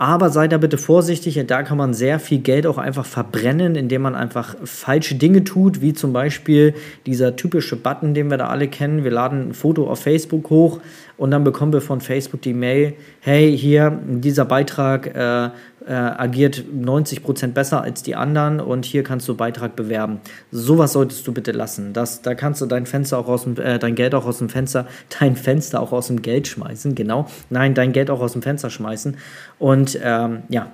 Aber 0.00 0.30
sei 0.30 0.48
da 0.48 0.56
bitte 0.56 0.78
vorsichtig, 0.78 1.38
da 1.46 1.62
kann 1.62 1.76
man 1.76 1.92
sehr 1.92 2.18
viel 2.18 2.38
Geld 2.38 2.66
auch 2.66 2.78
einfach 2.78 3.04
verbrennen, 3.04 3.74
indem 3.74 4.00
man 4.00 4.14
einfach 4.14 4.56
falsche 4.64 5.16
Dinge 5.16 5.44
tut, 5.44 5.82
wie 5.82 5.92
zum 5.92 6.14
Beispiel 6.14 6.72
dieser 7.04 7.36
typische 7.36 7.76
Button, 7.76 8.14
den 8.14 8.30
wir 8.30 8.38
da 8.38 8.46
alle 8.46 8.66
kennen. 8.68 9.04
Wir 9.04 9.10
laden 9.10 9.50
ein 9.50 9.52
Foto 9.52 9.90
auf 9.90 10.00
Facebook 10.00 10.48
hoch 10.48 10.80
und 11.18 11.32
dann 11.32 11.44
bekommen 11.44 11.74
wir 11.74 11.82
von 11.82 12.00
Facebook 12.00 12.40
die 12.40 12.54
Mail, 12.54 12.94
hey, 13.20 13.54
hier, 13.54 14.00
dieser 14.06 14.46
Beitrag 14.46 15.14
äh, 15.14 15.50
äh, 15.86 15.92
agiert 15.92 16.64
90% 16.74 17.48
besser 17.48 17.82
als 17.82 18.02
die 18.02 18.14
anderen 18.14 18.60
und 18.60 18.84
hier 18.84 19.02
kannst 19.02 19.28
du 19.28 19.34
Beitrag 19.34 19.76
bewerben. 19.76 20.20
Sowas 20.50 20.92
solltest 20.92 21.26
du 21.26 21.32
bitte 21.32 21.52
lassen. 21.52 21.92
Das, 21.92 22.22
da 22.22 22.34
kannst 22.34 22.60
du 22.60 22.66
dein 22.66 22.86
Fenster 22.86 23.18
auch 23.18 23.28
aus 23.28 23.44
dem, 23.44 23.56
äh, 23.56 23.78
dein 23.78 23.94
Geld 23.94 24.14
auch 24.14 24.26
aus 24.26 24.38
dem 24.38 24.48
Fenster, 24.48 24.86
dein 25.20 25.36
Fenster 25.36 25.80
auch 25.80 25.92
aus 25.92 26.08
dem 26.08 26.22
Geld 26.22 26.48
schmeißen, 26.48 26.94
genau. 26.94 27.26
Nein, 27.48 27.74
dein 27.74 27.92
Geld 27.92 28.10
auch 28.10 28.20
aus 28.20 28.32
dem 28.32 28.42
Fenster 28.42 28.70
schmeißen. 28.70 29.16
Und 29.58 29.98
ähm, 30.02 30.42
ja, 30.48 30.70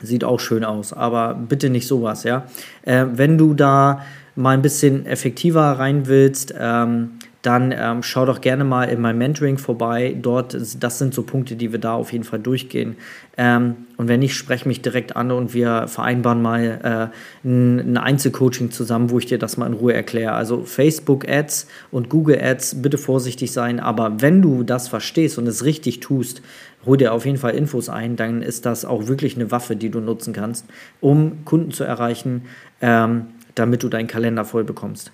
sieht 0.00 0.24
auch 0.24 0.40
schön 0.40 0.64
aus, 0.64 0.92
aber 0.92 1.34
bitte 1.34 1.70
nicht 1.70 1.86
sowas, 1.86 2.24
ja. 2.24 2.44
Äh, 2.82 3.06
wenn 3.14 3.38
du 3.38 3.54
da 3.54 4.02
mal 4.36 4.52
ein 4.52 4.62
bisschen 4.62 5.04
effektiver 5.04 5.62
rein 5.62 6.06
willst, 6.06 6.54
ähm, 6.58 7.17
dann 7.48 7.74
ähm, 7.74 8.02
schau 8.02 8.26
doch 8.26 8.42
gerne 8.42 8.62
mal 8.62 8.90
in 8.90 9.00
meinem 9.00 9.16
Mentoring 9.16 9.56
vorbei. 9.56 10.14
Dort, 10.20 10.54
das 10.54 10.98
sind 10.98 11.14
so 11.14 11.22
Punkte, 11.22 11.56
die 11.56 11.72
wir 11.72 11.78
da 11.78 11.94
auf 11.94 12.12
jeden 12.12 12.24
Fall 12.24 12.40
durchgehen. 12.40 12.96
Ähm, 13.38 13.86
und 13.96 14.06
wenn 14.06 14.20
nicht, 14.20 14.34
sprech 14.34 14.66
mich 14.66 14.82
direkt 14.82 15.16
an 15.16 15.30
und 15.30 15.54
wir 15.54 15.88
vereinbaren 15.88 16.42
mal 16.42 17.10
äh, 17.42 17.48
ein, 17.48 17.78
ein 17.78 17.96
Einzelcoaching 17.96 18.70
zusammen, 18.70 19.08
wo 19.08 19.18
ich 19.18 19.24
dir 19.24 19.38
das 19.38 19.56
mal 19.56 19.64
in 19.66 19.72
Ruhe 19.72 19.94
erkläre. 19.94 20.32
Also 20.32 20.64
Facebook 20.64 21.26
Ads 21.26 21.68
und 21.90 22.10
Google 22.10 22.38
Ads, 22.38 22.82
bitte 22.82 22.98
vorsichtig 22.98 23.50
sein. 23.50 23.80
Aber 23.80 24.20
wenn 24.20 24.42
du 24.42 24.62
das 24.62 24.88
verstehst 24.88 25.38
und 25.38 25.46
es 25.46 25.64
richtig 25.64 26.00
tust, 26.00 26.42
hol 26.84 26.98
dir 26.98 27.14
auf 27.14 27.24
jeden 27.24 27.38
Fall 27.38 27.54
Infos 27.54 27.88
ein, 27.88 28.16
dann 28.16 28.42
ist 28.42 28.66
das 28.66 28.84
auch 28.84 29.06
wirklich 29.06 29.36
eine 29.36 29.50
Waffe, 29.50 29.74
die 29.74 29.88
du 29.88 30.00
nutzen 30.00 30.34
kannst, 30.34 30.66
um 31.00 31.46
Kunden 31.46 31.70
zu 31.70 31.82
erreichen, 31.82 32.42
ähm, 32.82 33.28
damit 33.54 33.82
du 33.82 33.88
deinen 33.88 34.06
Kalender 34.06 34.44
voll 34.44 34.64
bekommst. 34.64 35.12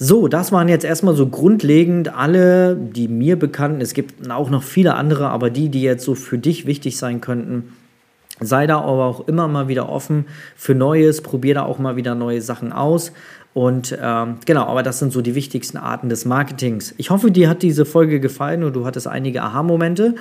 So, 0.00 0.28
das 0.28 0.52
waren 0.52 0.68
jetzt 0.68 0.84
erstmal 0.84 1.16
so 1.16 1.26
grundlegend 1.26 2.14
alle, 2.14 2.76
die 2.76 3.08
mir 3.08 3.36
bekannten. 3.36 3.80
Es 3.80 3.94
gibt 3.94 4.30
auch 4.30 4.48
noch 4.48 4.62
viele 4.62 4.94
andere, 4.94 5.28
aber 5.30 5.50
die, 5.50 5.70
die 5.70 5.82
jetzt 5.82 6.04
so 6.04 6.14
für 6.14 6.38
dich 6.38 6.66
wichtig 6.66 6.96
sein 6.96 7.20
könnten. 7.20 7.72
Sei 8.40 8.68
da 8.68 8.78
aber 8.78 9.06
auch 9.06 9.26
immer 9.26 9.48
mal 9.48 9.66
wieder 9.66 9.88
offen 9.88 10.26
für 10.54 10.76
Neues, 10.76 11.20
probier 11.20 11.54
da 11.54 11.62
auch 11.64 11.80
mal 11.80 11.96
wieder 11.96 12.14
neue 12.14 12.40
Sachen 12.40 12.72
aus. 12.72 13.10
Und 13.54 13.98
ähm, 14.00 14.36
genau, 14.46 14.66
aber 14.66 14.84
das 14.84 15.00
sind 15.00 15.12
so 15.12 15.20
die 15.20 15.34
wichtigsten 15.34 15.78
Arten 15.78 16.08
des 16.08 16.24
Marketings. 16.24 16.94
Ich 16.96 17.10
hoffe, 17.10 17.32
dir 17.32 17.48
hat 17.48 17.62
diese 17.62 17.84
Folge 17.84 18.20
gefallen 18.20 18.62
und 18.62 18.76
du 18.76 18.86
hattest 18.86 19.08
einige 19.08 19.42
Aha-Momente. 19.42 20.14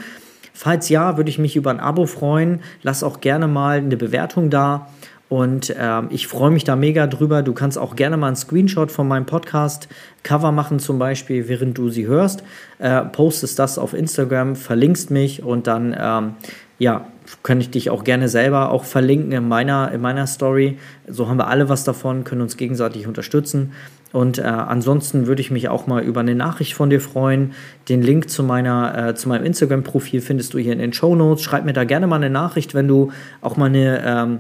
Falls 0.54 0.90
ja, 0.90 1.18
würde 1.18 1.30
ich 1.30 1.38
mich 1.38 1.56
über 1.56 1.70
ein 1.70 1.80
Abo 1.80 2.08
freuen. 2.08 2.62
Lass 2.82 3.04
auch 3.04 3.22
gerne 3.22 3.48
mal 3.48 3.78
eine 3.78 3.96
Bewertung 3.96 4.50
da. 4.50 4.88
Und 5.30 5.76
ähm, 5.78 6.08
ich 6.10 6.28
freue 6.28 6.52
mich 6.52 6.63
da 6.63 6.76
mega 6.76 7.06
drüber. 7.06 7.44
Du 7.44 7.54
kannst 7.54 7.78
auch 7.78 7.96
gerne 7.96 8.16
mal 8.16 8.28
einen 8.28 8.36
Screenshot 8.38 8.92
von 8.92 9.08
meinem 9.08 9.26
Podcast-Cover 9.26 10.52
machen, 10.52 10.80
zum 10.80 11.00
Beispiel, 11.00 11.50
während 11.50 11.78
du 11.78 11.90
sie 11.90 12.08
hörst. 12.08 12.44
Äh, 12.80 13.02
postest 13.02 13.60
das 13.60 13.78
auf 13.78 13.94
Instagram, 13.94 14.56
verlinkst 14.56 15.12
mich 15.12 15.44
und 15.44 15.68
dann, 15.68 15.96
ähm, 16.00 16.36
ja, 16.80 17.08
kann 17.44 17.60
ich 17.60 17.70
dich 17.70 17.90
auch 17.90 18.06
gerne 18.06 18.30
selber 18.30 18.72
auch 18.72 18.86
verlinken 18.86 19.34
in 19.34 19.48
meiner, 19.50 19.92
in 19.92 20.00
meiner 20.00 20.28
Story. 20.28 20.78
So 21.08 21.28
haben 21.28 21.38
wir 21.38 21.48
alle 21.48 21.68
was 21.68 21.84
davon, 21.84 22.24
können 22.24 22.42
uns 22.42 22.56
gegenseitig 22.56 23.06
unterstützen. 23.06 23.74
Und 24.13 24.38
äh, 24.38 24.44
ansonsten 24.44 25.28
würde 25.28 25.42
ich 25.42 25.52
mich 25.52 25.68
auch 25.68 25.88
mal 25.88 26.04
über 26.04 26.22
eine 26.22 26.36
Nachricht 26.36 26.74
von 26.74 26.90
dir 26.90 27.02
freuen. 27.02 27.52
Den 27.90 28.02
Link 28.02 28.30
zu, 28.30 28.44
meiner, 28.44 29.10
äh, 29.10 29.16
zu 29.16 29.28
meinem 29.28 29.46
Instagram-Profil 29.46 30.22
findest 30.22 30.54
du 30.54 30.60
hier 30.60 30.72
in 30.72 30.80
den 30.80 30.94
Show 30.94 31.16
Notes. 31.16 31.44
Schreib 31.44 31.66
mir 31.66 31.74
da 31.74 31.84
gerne 31.84 32.08
mal 32.08 32.16
eine 32.16 32.30
Nachricht, 32.30 32.74
wenn 32.74 32.88
du 32.88 33.12
auch 33.42 33.58
mal 33.58 33.66
eine. 33.66 34.02
Ähm, 34.06 34.40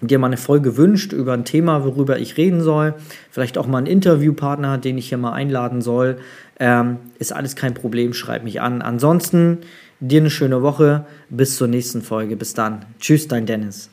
dir 0.00 0.18
mal 0.18 0.26
eine 0.26 0.36
Folge 0.36 0.76
wünscht 0.76 1.12
über 1.12 1.32
ein 1.32 1.44
Thema, 1.44 1.84
worüber 1.84 2.18
ich 2.18 2.36
reden 2.36 2.60
soll, 2.60 2.94
vielleicht 3.30 3.56
auch 3.58 3.66
mal 3.66 3.78
einen 3.78 3.86
Interviewpartner, 3.86 4.78
den 4.78 4.98
ich 4.98 5.08
hier 5.08 5.18
mal 5.18 5.32
einladen 5.32 5.80
soll, 5.80 6.18
ähm, 6.60 6.98
ist 7.18 7.32
alles 7.32 7.56
kein 7.56 7.74
Problem, 7.74 8.12
schreib 8.12 8.44
mich 8.44 8.60
an. 8.60 8.82
Ansonsten 8.82 9.58
dir 10.00 10.20
eine 10.20 10.30
schöne 10.30 10.62
Woche, 10.62 11.06
bis 11.30 11.56
zur 11.56 11.68
nächsten 11.68 12.02
Folge. 12.02 12.36
Bis 12.36 12.54
dann. 12.54 12.84
Tschüss, 13.00 13.28
dein 13.28 13.46
Dennis. 13.46 13.90